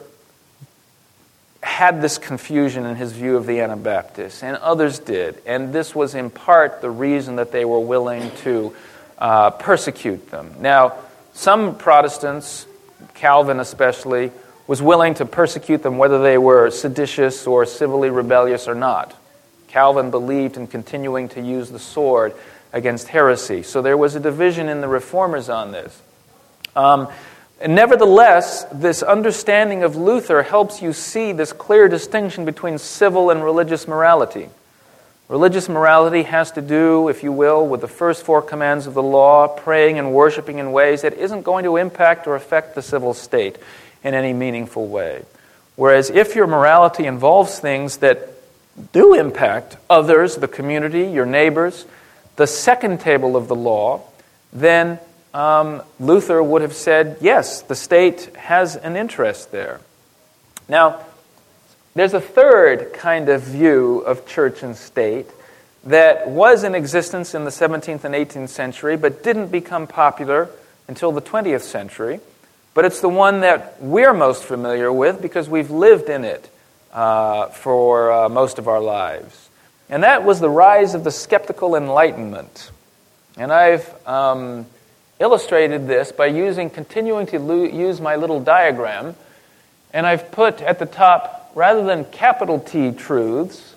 [1.62, 5.42] had this confusion in his view of the Anabaptists, and others did.
[5.46, 8.76] And this was in part the reason that they were willing to
[9.18, 10.56] uh, persecute them.
[10.60, 10.96] Now,
[11.34, 12.66] some Protestants,
[13.14, 14.32] Calvin especially,
[14.68, 19.16] was willing to persecute them whether they were seditious or civilly rebellious or not.
[19.74, 22.36] Calvin believed in continuing to use the sword
[22.72, 23.64] against heresy.
[23.64, 26.00] So there was a division in the reformers on this.
[26.76, 27.08] Um,
[27.68, 33.88] nevertheless, this understanding of Luther helps you see this clear distinction between civil and religious
[33.88, 34.48] morality.
[35.28, 39.02] Religious morality has to do, if you will, with the first four commands of the
[39.02, 43.16] law, praying and worshiping in ways that isn't going to impact or affect the civil
[43.16, 43.58] state
[44.04, 45.24] in any meaningful way.
[45.76, 48.33] Whereas if your morality involves things that
[48.92, 51.86] do impact others, the community, your neighbors,
[52.36, 54.02] the second table of the law,
[54.52, 55.00] then
[55.34, 59.80] um, Luther would have said, yes, the state has an interest there.
[60.68, 61.06] Now,
[61.96, 65.28] there's a third kind of view of church and state
[65.86, 70.50] that was in existence in the 17th and 18th century, but didn't become popular
[70.88, 72.20] until the 20th century.
[72.74, 76.50] But it's the one that we're most familiar with because we've lived in it
[76.94, 79.50] uh, for uh, most of our lives.
[79.90, 82.72] And that was the rise of the skeptical enlightenment.
[83.36, 84.66] And I've um,
[85.20, 89.16] illustrated this by using, continuing to lo- use my little diagram.
[89.92, 93.74] And I've put at the top, rather than capital T truths,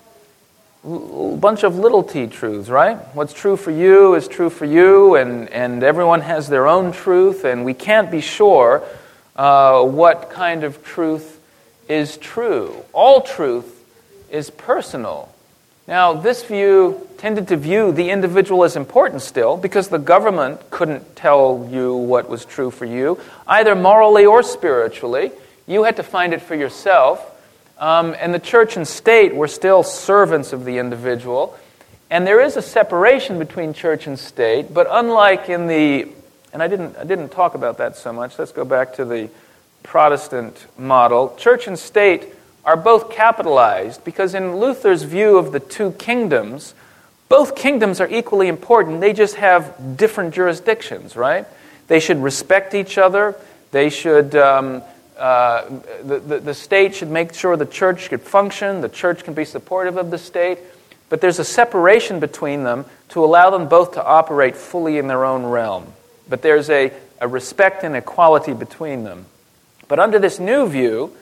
[0.86, 2.96] a bunch of little t truths, right?
[3.12, 7.44] What's true for you is true for you, and, and everyone has their own truth,
[7.44, 8.84] and we can't be sure
[9.34, 11.35] uh, what kind of truth
[11.88, 12.84] is true.
[12.92, 13.84] All truth
[14.30, 15.32] is personal.
[15.86, 21.14] Now, this view tended to view the individual as important still because the government couldn't
[21.14, 25.30] tell you what was true for you, either morally or spiritually.
[25.66, 27.32] You had to find it for yourself.
[27.78, 31.56] Um, and the church and state were still servants of the individual.
[32.10, 36.08] And there is a separation between church and state, but unlike in the,
[36.52, 38.38] and I didn't, I didn't talk about that so much.
[38.38, 39.28] Let's go back to the
[39.86, 42.34] Protestant model, church and state
[42.64, 46.74] are both capitalized because, in Luther's view of the two kingdoms,
[47.28, 49.00] both kingdoms are equally important.
[49.00, 51.46] They just have different jurisdictions, right?
[51.86, 53.36] They should respect each other.
[53.70, 54.82] They should, um,
[55.16, 55.68] uh,
[56.02, 58.80] the, the, the state should make sure the church could function.
[58.80, 60.58] The church can be supportive of the state.
[61.08, 65.24] But there's a separation between them to allow them both to operate fully in their
[65.24, 65.92] own realm.
[66.28, 69.26] But there's a, a respect and equality between them.
[69.88, 71.12] But under this new view,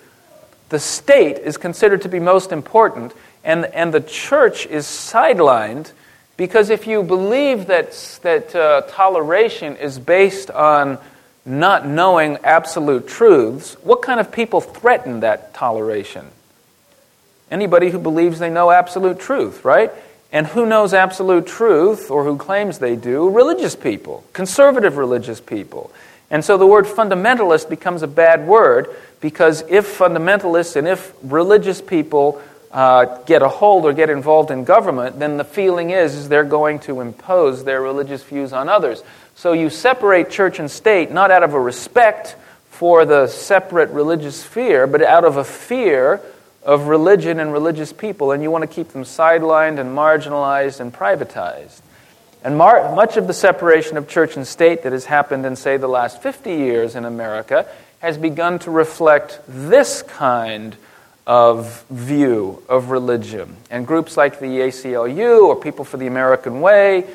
[0.68, 3.12] the state is considered to be most important,
[3.44, 5.92] and, and the church is sidelined
[6.36, 7.92] because if you believe that,
[8.22, 10.98] that uh, toleration is based on
[11.46, 16.26] not knowing absolute truths, what kind of people threaten that toleration?
[17.50, 19.92] Anybody who believes they know absolute truth, right?
[20.32, 23.30] And who knows absolute truth, or who claims they do?
[23.30, 25.92] Religious people, conservative religious people.
[26.34, 28.88] And so the word fundamentalist becomes a bad word
[29.20, 34.64] because if fundamentalists and if religious people uh, get a hold or get involved in
[34.64, 39.04] government, then the feeling is, is they're going to impose their religious views on others.
[39.36, 42.34] So you separate church and state not out of a respect
[42.68, 46.20] for the separate religious sphere, but out of a fear
[46.64, 50.92] of religion and religious people, and you want to keep them sidelined and marginalized and
[50.92, 51.80] privatized.
[52.44, 55.78] And mar- much of the separation of church and state that has happened in, say,
[55.78, 57.66] the last 50 years in America
[58.00, 60.76] has begun to reflect this kind
[61.26, 63.56] of view of religion.
[63.70, 67.06] And groups like the ACLU or People for the American Way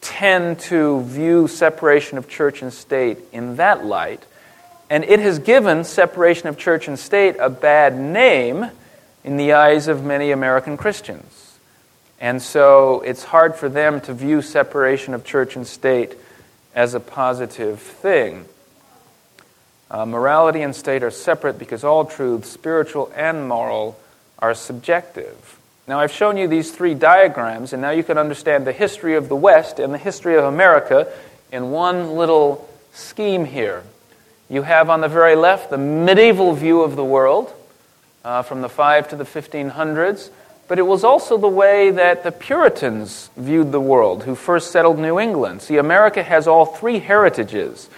[0.00, 4.22] tend to view separation of church and state in that light.
[4.88, 8.70] And it has given separation of church and state a bad name
[9.24, 11.47] in the eyes of many American Christians.
[12.20, 16.14] And so it's hard for them to view separation of church and state
[16.74, 18.44] as a positive thing.
[19.90, 23.98] Uh, morality and state are separate because all truths, spiritual and moral,
[24.38, 25.58] are subjective.
[25.86, 29.30] Now, I've shown you these three diagrams, and now you can understand the history of
[29.30, 31.10] the West and the history of America
[31.50, 33.82] in one little scheme here.
[34.50, 37.52] You have on the very left the medieval view of the world
[38.24, 40.28] uh, from the 5 to the 1500s,
[40.68, 44.98] but it was also the way that the Puritans viewed the world who first settled
[44.98, 45.62] New England.
[45.62, 47.88] See, America has all three heritages.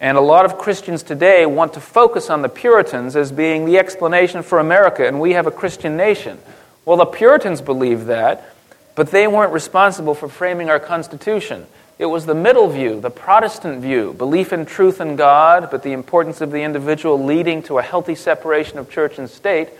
[0.00, 3.78] And a lot of Christians today want to focus on the Puritans as being the
[3.78, 6.38] explanation for America, and we have a Christian nation.
[6.84, 8.52] Well, the Puritans believed that,
[8.96, 11.66] but they weren't responsible for framing our Constitution.
[11.98, 15.92] It was the middle view, the Protestant view, belief in truth and God, but the
[15.92, 19.70] importance of the individual leading to a healthy separation of church and state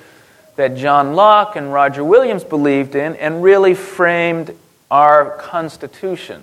[0.57, 4.55] that John Locke and Roger Williams believed in and really framed
[4.91, 6.43] our Constitution.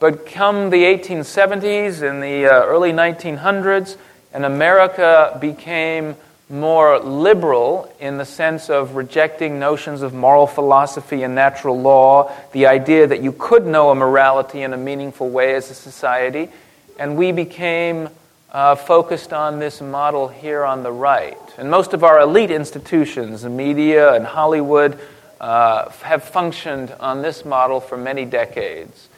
[0.00, 3.96] But come the 1870s and the uh, early 1900s,
[4.32, 6.16] and America became
[6.50, 12.66] more liberal in the sense of rejecting notions of moral philosophy and natural law, the
[12.66, 16.50] idea that you could know a morality in a meaningful way as a society,
[16.98, 18.08] and we became
[18.52, 21.38] uh, focused on this model here on the right.
[21.56, 24.98] And most of our elite institutions, the media and Hollywood,
[25.40, 29.08] uh, have functioned on this model for many decades.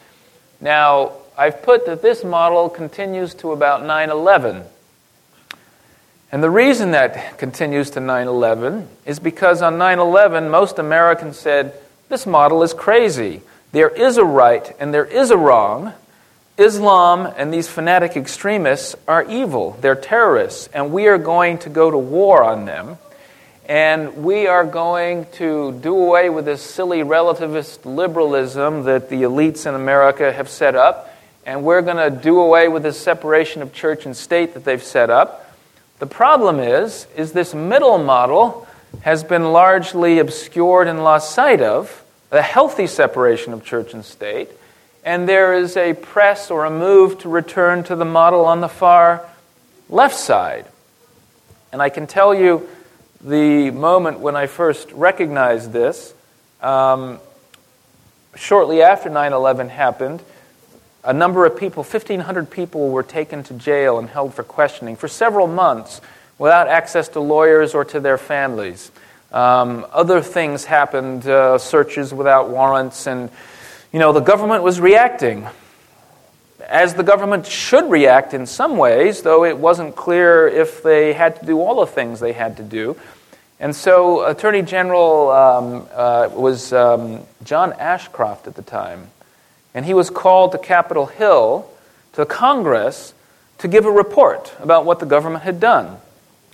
[0.60, 4.64] Now, I've put that this model continues to about 9 11.
[6.30, 11.38] And the reason that continues to 9 11 is because on 9 11, most Americans
[11.38, 11.74] said,
[12.08, 13.42] This model is crazy.
[13.72, 15.92] There is a right and there is a wrong.
[16.56, 19.76] Islam and these fanatic extremists are evil.
[19.80, 22.98] They're terrorists, and we are going to go to war on them.
[23.66, 29.66] And we are going to do away with this silly relativist liberalism that the elites
[29.66, 31.10] in America have set up.
[31.46, 34.82] And we're going to do away with this separation of church and state that they've
[34.82, 35.52] set up.
[35.98, 38.66] The problem is, is this middle model
[39.00, 44.50] has been largely obscured and lost sight of, the healthy separation of church and state,
[45.04, 48.68] and there is a press or a move to return to the model on the
[48.68, 49.24] far
[49.88, 50.66] left side.
[51.72, 52.68] And I can tell you
[53.20, 56.14] the moment when I first recognized this,
[56.62, 57.20] um,
[58.34, 60.22] shortly after 9 11 happened,
[61.04, 65.06] a number of people, 1,500 people, were taken to jail and held for questioning for
[65.06, 66.00] several months
[66.38, 68.90] without access to lawyers or to their families.
[69.30, 73.28] Um, other things happened, uh, searches without warrants, and
[73.94, 75.46] you know the government was reacting,
[76.68, 81.38] as the government should react in some ways, though it wasn't clear if they had
[81.38, 82.96] to do all the things they had to do.
[83.60, 89.06] And so, Attorney General um, uh, was um, John Ashcroft at the time.
[89.74, 91.70] And he was called to Capitol Hill,
[92.14, 93.14] to Congress,
[93.58, 95.98] to give a report about what the government had done.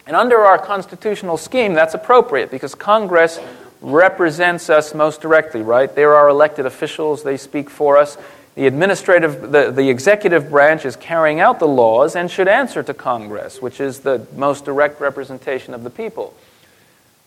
[0.06, 3.40] And under our constitutional scheme, that's appropriate because Congress
[3.80, 5.94] represents us most directly, right?
[5.94, 8.18] They're our elected officials, they speak for us.
[8.56, 12.92] The administrative, the, the executive branch is carrying out the laws and should answer to
[12.92, 16.34] Congress, which is the most direct representation of the people.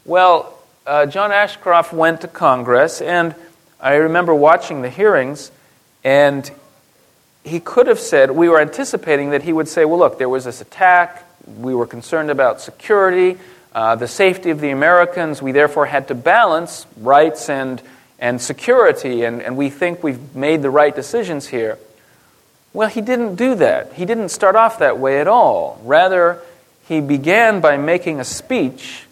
[0.05, 3.33] Well, uh, John Ashcroft went to Congress, and
[3.79, 5.49] I remember watching the hearings,
[6.03, 6.49] and
[7.43, 10.43] he could have said, we were anticipating that he would say, well, look, there was
[10.43, 11.25] this attack.
[11.57, 13.37] We were concerned about security,
[13.73, 15.41] uh, the safety of the Americans.
[15.41, 17.81] We therefore had to balance rights and,
[18.19, 21.77] and security, and, and we think we've made the right decisions here.
[22.73, 23.93] Well, he didn't do that.
[23.93, 25.79] He didn't start off that way at all.
[25.83, 26.39] Rather,
[26.87, 29.05] he began by making a speech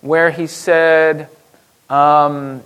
[0.00, 1.28] where he said,
[1.88, 2.62] um,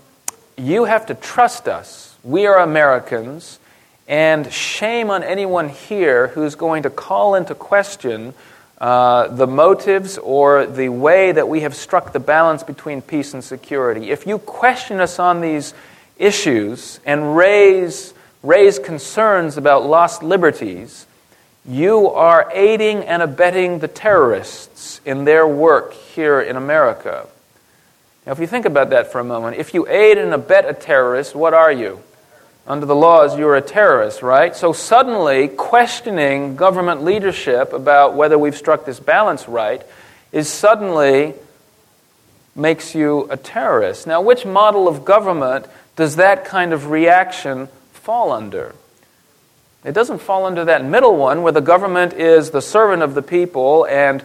[0.57, 2.17] You have to trust us.
[2.23, 3.59] We are Americans.
[4.09, 8.35] And shame on anyone here who's going to call into question
[8.79, 13.43] uh, the motives or the way that we have struck the balance between peace and
[13.43, 14.11] security.
[14.11, 15.73] If you question us on these
[16.19, 18.13] issues and raise,
[18.43, 21.07] raise concerns about lost liberties,
[21.67, 27.27] you are aiding and abetting the terrorists in their work here in America.
[28.27, 30.75] Now, if you think about that for a moment, if you aid and abet a
[30.75, 32.03] terrorist, what are you?
[32.67, 34.55] Under the laws, you're a terrorist, right?
[34.57, 39.83] So suddenly, questioning government leadership about whether we've struck this balance right
[40.33, 41.35] is suddenly
[42.57, 44.07] makes you a terrorist.
[44.07, 48.75] Now, which model of government does that kind of reaction fall under?
[49.85, 53.23] It doesn't fall under that middle one where the government is the servant of the
[53.23, 54.25] people and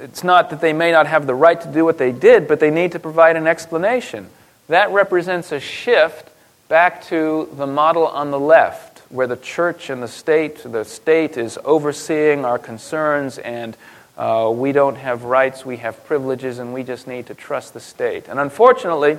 [0.00, 2.60] it's not that they may not have the right to do what they did, but
[2.60, 4.28] they need to provide an explanation.
[4.68, 6.28] That represents a shift
[6.68, 11.36] back to the model on the left, where the church and the state, the state
[11.36, 13.76] is overseeing our concerns and
[14.16, 17.80] uh, we don't have rights, we have privileges, and we just need to trust the
[17.80, 18.28] state.
[18.28, 19.18] And unfortunately,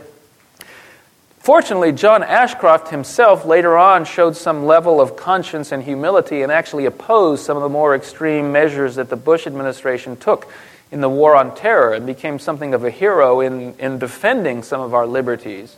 [1.47, 6.87] Fortunately, John Ashcroft himself later on showed some level of conscience and humility and actually
[6.87, 10.51] opposed some of the more extreme measures that the Bush administration took
[10.91, 14.81] in the war on terror and became something of a hero in, in defending some
[14.81, 15.77] of our liberties.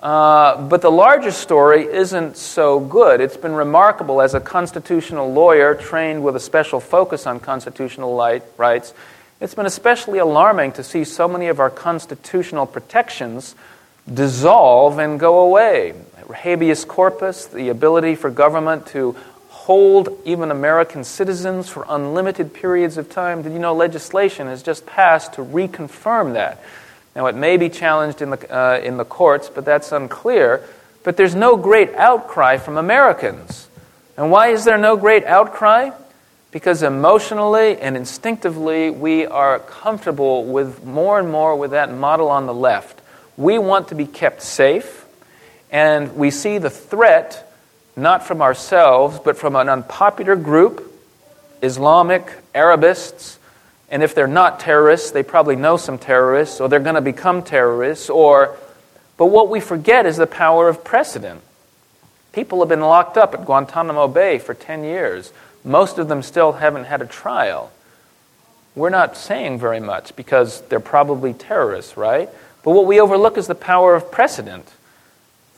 [0.00, 3.20] Uh, but the larger story isn't so good.
[3.20, 8.42] It's been remarkable as a constitutional lawyer trained with a special focus on constitutional light,
[8.56, 8.94] rights.
[9.40, 13.54] It's been especially alarming to see so many of our constitutional protections
[14.12, 15.94] dissolve and go away.
[16.34, 19.16] Habeas corpus, the ability for government to
[19.48, 23.42] hold even American citizens for unlimited periods of time.
[23.42, 26.62] Did you know legislation has just passed to reconfirm that?
[27.14, 30.62] Now, it may be challenged in the, uh, in the courts, but that's unclear.
[31.02, 33.68] But there's no great outcry from Americans.
[34.16, 35.90] And why is there no great outcry?
[36.50, 42.46] Because emotionally and instinctively, we are comfortable with more and more with that model on
[42.46, 43.00] the left.
[43.36, 45.06] We want to be kept safe,
[45.70, 47.50] and we see the threat
[47.96, 50.92] not from ourselves, but from an unpopular group,
[51.62, 53.38] Islamic, Arabists,
[53.90, 57.42] and if they're not terrorists, they probably know some terrorists, or they're going to become
[57.42, 58.56] terrorists, or
[59.20, 61.42] but what we forget is the power of precedent.
[62.32, 65.30] People have been locked up at Guantanamo Bay for 10 years.
[65.62, 67.70] Most of them still haven't had a trial.
[68.74, 72.30] We're not saying very much because they're probably terrorists, right?
[72.62, 74.66] But what we overlook is the power of precedent.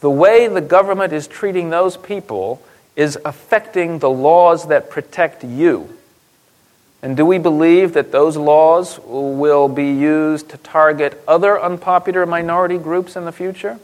[0.00, 2.60] The way the government is treating those people
[2.96, 5.96] is affecting the laws that protect you.
[7.02, 12.78] And do we believe that those laws will be used to target other unpopular minority
[12.78, 13.78] groups in the future?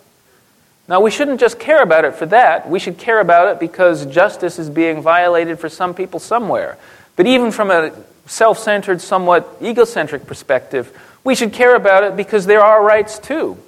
[0.87, 2.71] Now, we shouldn't just care about it for that.
[2.71, 6.79] We should care about it because justice is being violated for some people somewhere.
[7.17, 7.93] But even from a
[8.27, 13.59] self centered, somewhat egocentric perspective, we should care about it because there are rights too.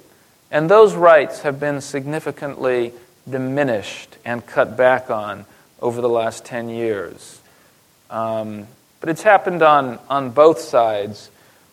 [0.49, 2.93] And those rights have been significantly
[3.29, 5.45] diminished and cut back on
[5.81, 7.39] over the last 10 years.
[8.09, 8.67] Um,
[9.01, 11.29] but it's happened on, on both sides.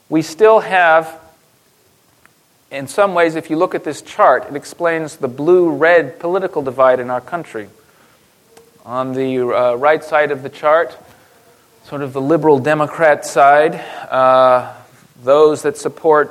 [0.08, 1.20] We still have,
[2.70, 6.62] in some ways, if you look at this chart, it explains the blue red political
[6.62, 7.68] divide in our country.
[8.86, 10.96] On the uh, right side of the chart,
[11.84, 14.74] sort of the liberal Democrat side, uh,
[15.22, 16.30] those that support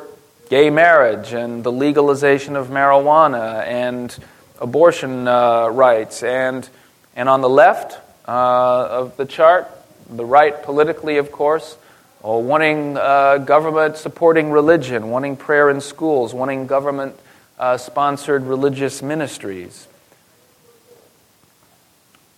[0.50, 4.18] gay marriage and the legalization of marijuana and
[4.60, 6.24] abortion uh, rights.
[6.24, 6.68] And,
[7.16, 9.70] and on the left uh, of the chart,
[10.10, 11.78] the right politically, of course,
[12.24, 17.16] uh, wanting uh, government supporting religion, wanting prayer in schools, wanting government
[17.60, 19.88] uh, sponsored religious ministries.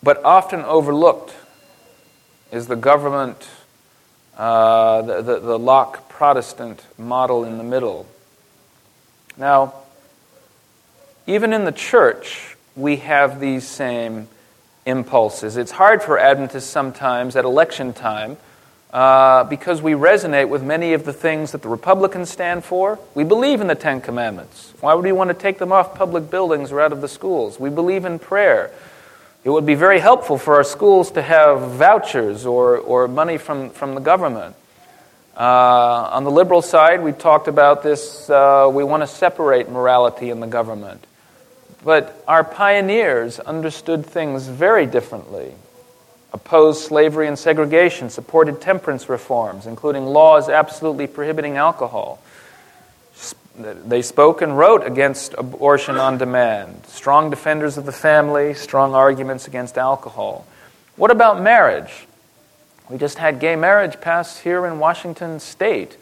[0.02, 1.34] But often overlooked
[2.52, 3.48] is the government,
[4.38, 8.08] uh, the, the, the Locke Protestant model in the middle.
[9.38, 9.74] Now,
[11.28, 14.28] even in the church, we have these same
[14.86, 15.58] impulses.
[15.58, 18.38] It's hard for Adventists sometimes at election time
[18.92, 22.98] uh, because we resonate with many of the things that the Republicans stand for.
[23.14, 24.74] We believe in the Ten Commandments.
[24.80, 27.60] Why would we want to take them off public buildings or out of the schools?
[27.60, 28.72] We believe in prayer.
[29.44, 33.70] It would be very helpful for our schools to have vouchers or, or money from,
[33.70, 34.56] from the government.
[35.38, 38.30] Uh, on the liberal side, we talked about this.
[38.30, 41.06] Uh, we want to separate morality and the government.
[41.84, 45.54] But our pioneers understood things very differently.
[46.34, 52.20] Opposed slavery and segregation, supported temperance reforms, including laws absolutely prohibiting alcohol.
[53.58, 59.48] They spoke and wrote against abortion on demand, strong defenders of the family, strong arguments
[59.48, 60.46] against alcohol.
[60.96, 62.08] What about marriage?
[62.90, 65.98] We just had gay marriage pass here in Washington state.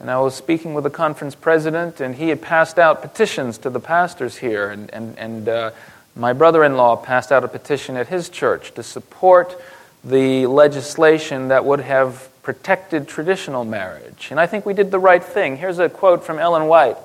[0.00, 3.70] And I was speaking with the conference president, and he had passed out petitions to
[3.70, 4.70] the pastors here.
[4.70, 5.70] And, and, and uh,
[6.14, 9.60] my brother in law passed out a petition at his church to support
[10.04, 14.28] the legislation that would have protected traditional marriage.
[14.30, 15.56] And I think we did the right thing.
[15.56, 16.96] Here's a quote from Ellen White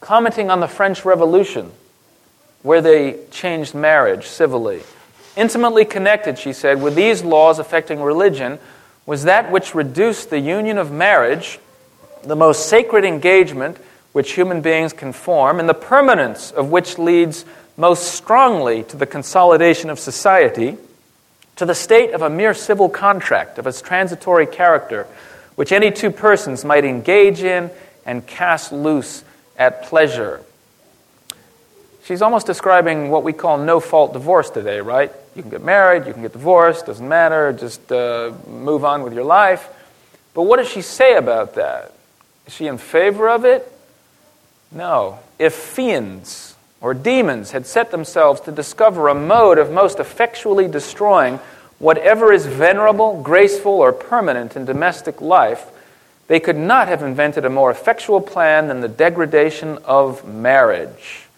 [0.00, 1.70] commenting on the French Revolution,
[2.62, 4.82] where they changed marriage civilly.
[5.36, 8.58] Intimately connected, she said, with these laws affecting religion
[9.06, 11.58] was that which reduced the union of marriage,
[12.24, 13.78] the most sacred engagement
[14.12, 17.44] which human beings can form, and the permanence of which leads
[17.76, 20.76] most strongly to the consolidation of society,
[21.56, 25.06] to the state of a mere civil contract of its transitory character,
[25.54, 27.70] which any two persons might engage in
[28.04, 29.24] and cast loose
[29.56, 30.42] at pleasure.
[32.04, 35.12] She's almost describing what we call no fault divorce today, right?
[35.36, 39.14] You can get married, you can get divorced, doesn't matter, just uh, move on with
[39.14, 39.68] your life.
[40.34, 41.92] But what does she say about that?
[42.52, 43.66] Is she in favor of it?
[44.70, 45.20] No.
[45.38, 51.38] If fiends, or demons had set themselves to discover a mode of most effectually destroying
[51.78, 55.64] whatever is venerable, graceful, or permanent in domestic life,
[56.26, 61.28] they could not have invented a more effectual plan than the degradation of marriage.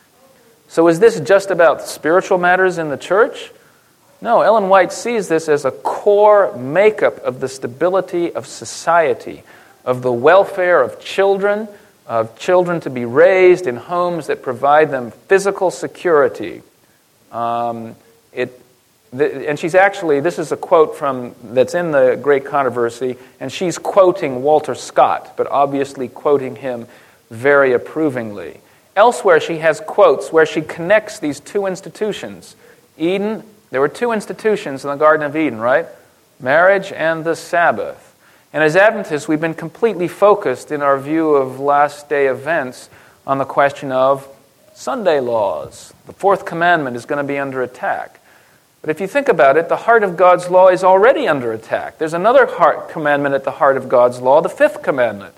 [0.66, 3.52] So, is this just about spiritual matters in the church?
[4.20, 9.44] No, Ellen White sees this as a core makeup of the stability of society,
[9.85, 11.68] of the welfare of children,
[12.07, 16.62] of children to be raised in homes that provide them physical security.
[17.32, 17.97] Um,
[18.32, 18.61] it,
[19.12, 23.53] the, and she's actually, this is a quote from that's in the Great Controversy, and
[23.53, 26.87] she's quoting Walter Scott, but obviously quoting him
[27.30, 28.61] very approvingly.
[28.97, 32.55] Elsewhere, she has quotes where she connects these two institutions.
[32.97, 35.87] Eden, there were two institutions in the Garden of Eden, right?
[36.39, 38.13] Marriage and the Sabbath.
[38.55, 42.88] And as Adventists, we've been completely focused in our view of last day events
[43.26, 44.28] on the question of
[44.74, 45.92] Sunday laws.
[46.07, 48.20] The fourth commandment is going to be under attack.
[48.80, 51.98] But if you think about it, the heart of God's law is already under attack.
[51.98, 55.34] There's another heart commandment at the heart of God's law, the fifth commandment.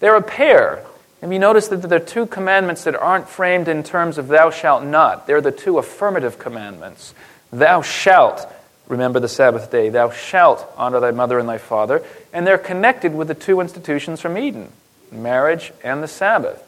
[0.00, 0.84] They're a pair.
[1.22, 4.50] Have you noticed that there are two commandments that aren't framed in terms of thou
[4.50, 5.26] shalt not?
[5.26, 7.14] They're the two affirmative commandments.
[7.50, 8.46] Thou shalt
[8.92, 13.14] remember the Sabbath day, thou shalt honor thy mother and thy father and they're connected
[13.14, 14.70] with the two institutions from Eden
[15.10, 16.62] marriage and the Sabbath.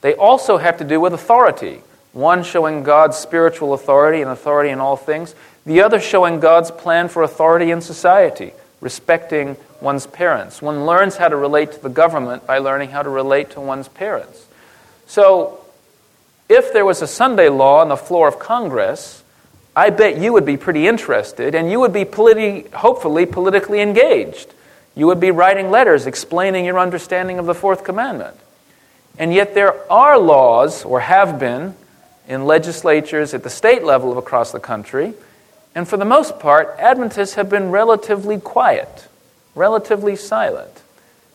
[0.00, 4.80] They also have to do with authority one showing God's spiritual authority and authority in
[4.80, 10.60] all things, the other showing God's plan for authority in society, respecting one's parents.
[10.60, 13.88] One learns how to relate to the government by learning how to relate to one's
[13.88, 14.46] parents.
[15.06, 15.64] So,
[16.48, 19.22] if there was a Sunday law on the floor of Congress,
[19.78, 24.54] I bet you would be pretty interested and you would be politi- hopefully politically engaged
[24.98, 28.36] you would be writing letters explaining your understanding of the fourth commandment.
[29.16, 31.76] And yet, there are laws, or have been,
[32.26, 35.14] in legislatures at the state level across the country.
[35.72, 39.06] And for the most part, Adventists have been relatively quiet,
[39.54, 40.82] relatively silent.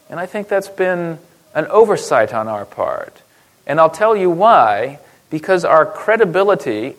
[0.10, 1.20] And I think that's been
[1.56, 3.22] an oversight on our part.
[3.66, 6.98] And I'll tell you why because our credibility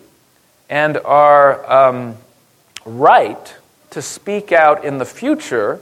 [0.69, 2.17] and our um,
[2.85, 3.55] right
[3.91, 5.79] to speak out in the future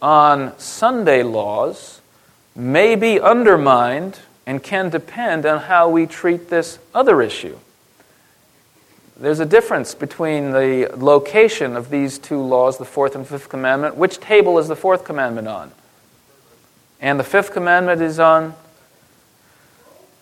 [0.00, 2.00] on Sunday laws
[2.54, 7.56] may be undermined and can depend on how we treat this other issue.
[9.16, 13.96] There's a difference between the location of these two laws, the fourth and fifth commandment.
[13.96, 15.70] Which table is the fourth commandment on?
[17.00, 18.54] And the fifth commandment is on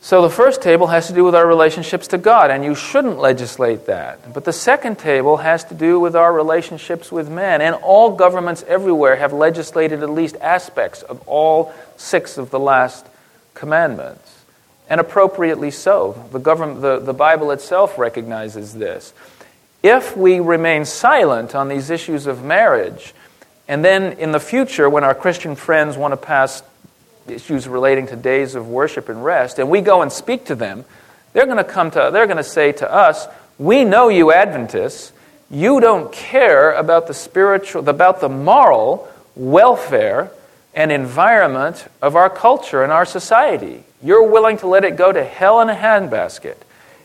[0.02, 3.18] so the first table has to do with our relationships to God, and you shouldn't
[3.18, 4.32] legislate that.
[4.32, 7.60] But the second table has to do with our relationships with men.
[7.60, 13.06] And all governments everywhere have legislated at least aspects of all six of the last
[13.52, 14.42] commandments.
[14.88, 16.28] And appropriately so.
[16.32, 19.12] The, government, the, the Bible itself recognizes this.
[19.82, 23.12] If we remain silent on these issues of marriage,
[23.68, 26.62] and then in the future, when our Christian friends want to pass
[27.30, 30.84] issues relating to days of worship and rest, and we go and speak to them,
[31.32, 33.26] they're going to come to they're going to say to us,
[33.58, 35.12] "We know you Adventists,
[35.50, 40.30] you don't care about the spiritual about the moral welfare
[40.74, 43.84] and environment of our culture and our society.
[44.02, 46.56] You're willing to let it go to hell in a handbasket."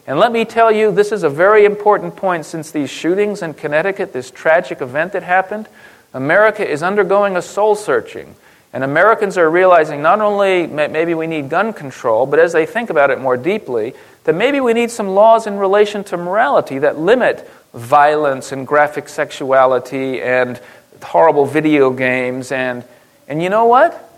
[0.08, 3.56] And let me tell you, this is a very important point since these shootings in
[3.56, 5.68] Connecticut, this tragic event that happened.
[6.14, 8.36] America is undergoing a soul searching.
[8.76, 12.90] And Americans are realizing not only maybe we need gun control, but as they think
[12.90, 13.94] about it more deeply,
[14.26, 19.08] that maybe we need some laws in relation to morality that limit violence and graphic
[19.08, 20.60] sexuality and
[21.02, 22.52] horrible video games.
[22.52, 22.84] And,
[23.30, 24.12] and you know what?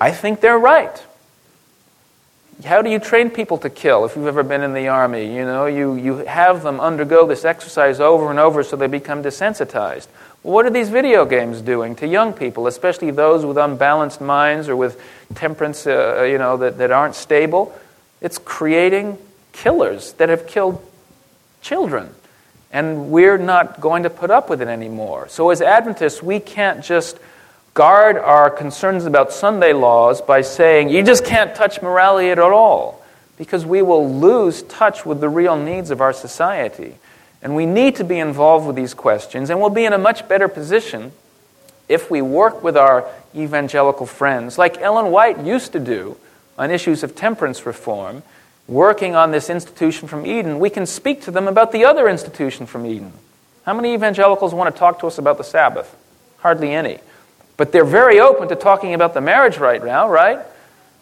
[0.00, 1.04] I think they're right.
[2.64, 5.34] How do you train people to kill if you've ever been in the army?
[5.34, 9.24] You know, you, you have them undergo this exercise over and over so they become
[9.24, 10.06] desensitized.
[10.44, 14.76] What are these video games doing to young people, especially those with unbalanced minds or
[14.76, 15.00] with
[15.34, 17.74] temperaments uh, uh, you know, that, that aren't stable?
[18.20, 19.16] It's creating
[19.54, 20.86] killers that have killed
[21.62, 22.14] children.
[22.70, 25.28] And we're not going to put up with it anymore.
[25.30, 27.18] So, as Adventists, we can't just
[27.72, 33.02] guard our concerns about Sunday laws by saying, you just can't touch morality at all,
[33.38, 36.96] because we will lose touch with the real needs of our society.
[37.44, 40.26] And we need to be involved with these questions, and we'll be in a much
[40.26, 41.12] better position
[41.88, 46.16] if we work with our evangelical friends, like Ellen White used to do
[46.56, 48.22] on issues of temperance reform,
[48.66, 50.58] working on this institution from Eden.
[50.58, 53.12] We can speak to them about the other institution from Eden.
[53.66, 55.94] How many evangelicals want to talk to us about the Sabbath?
[56.38, 56.98] Hardly any.
[57.58, 60.40] But they're very open to talking about the marriage right now, right?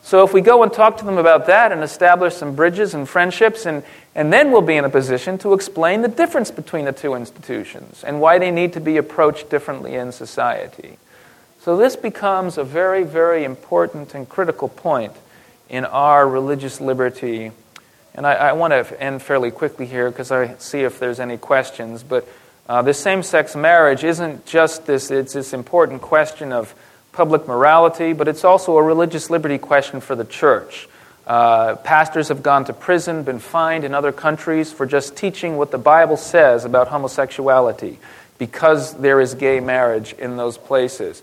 [0.02, 3.08] So if we go and talk to them about that and establish some bridges and
[3.08, 3.84] friendships, and,
[4.14, 8.02] and then we'll be in a position to explain the difference between the two institutions
[8.04, 10.98] and why they need to be approached differently in society.
[11.60, 15.12] So this becomes a very, very important and critical point
[15.70, 17.52] in our religious liberty.
[18.16, 21.38] And I, I want to end fairly quickly here because I see if there's any
[21.38, 22.02] questions.
[22.02, 22.26] But
[22.68, 26.74] uh, this same sex marriage isn't just this, it's this important question of
[27.12, 30.88] public morality, but it's also a religious liberty question for the church.
[31.26, 35.70] Uh, pastors have gone to prison, been fined in other countries for just teaching what
[35.70, 37.98] the Bible says about homosexuality
[38.38, 41.22] because there is gay marriage in those places.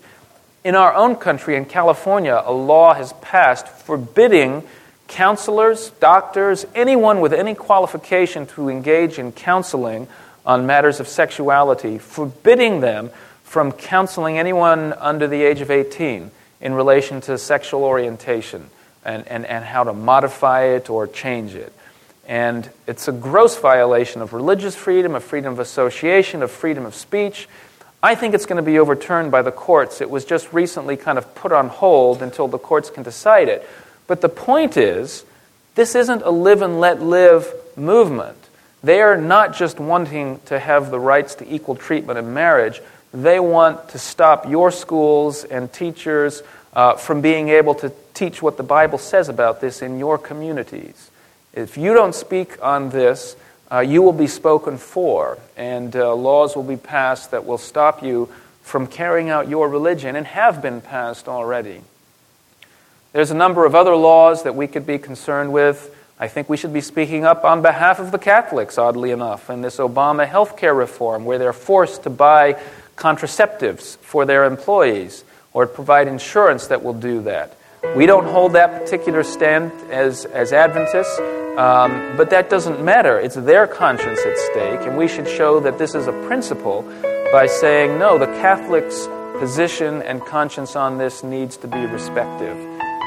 [0.64, 4.62] In our own country, in California, a law has passed forbidding
[5.08, 10.06] counselors, doctors, anyone with any qualification to engage in counseling
[10.46, 13.10] on matters of sexuality, forbidding them
[13.50, 16.30] from counseling anyone under the age of 18
[16.60, 18.70] in relation to sexual orientation
[19.04, 21.72] and, and, and how to modify it or change it.
[22.28, 26.94] And it's a gross violation of religious freedom, of freedom of association, of freedom of
[26.94, 27.48] speech.
[28.00, 30.00] I think it's going to be overturned by the courts.
[30.00, 33.68] It was just recently kind of put on hold until the courts can decide it.
[34.06, 35.24] But the point is,
[35.74, 38.38] this isn't a live and let live movement.
[38.84, 42.80] They are not just wanting to have the rights to equal treatment in marriage,
[43.12, 46.42] they want to stop your schools and teachers
[46.72, 51.10] uh, from being able to teach what the Bible says about this in your communities.
[51.52, 53.36] If you don't speak on this,
[53.72, 58.02] uh, you will be spoken for, and uh, laws will be passed that will stop
[58.02, 58.28] you
[58.62, 61.82] from carrying out your religion and have been passed already.
[63.12, 65.96] There's a number of other laws that we could be concerned with.
[66.20, 69.62] I think we should be speaking up on behalf of the Catholics, oddly enough, in
[69.62, 72.60] this Obama health care reform, where they're forced to buy
[73.00, 77.56] contraceptives for their employees or provide insurance that will do that.
[77.96, 81.18] We don't hold that particular stand as, as Adventists,
[81.58, 83.18] um, but that doesn't matter.
[83.18, 86.82] It's their conscience at stake, and we should show that this is a principle
[87.32, 89.08] by saying, no, the Catholic's
[89.40, 92.56] position and conscience on this needs to be respective.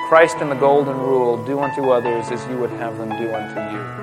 [0.10, 3.78] Christ and the Golden Rule do unto others as you would have them do unto
[3.78, 4.03] you.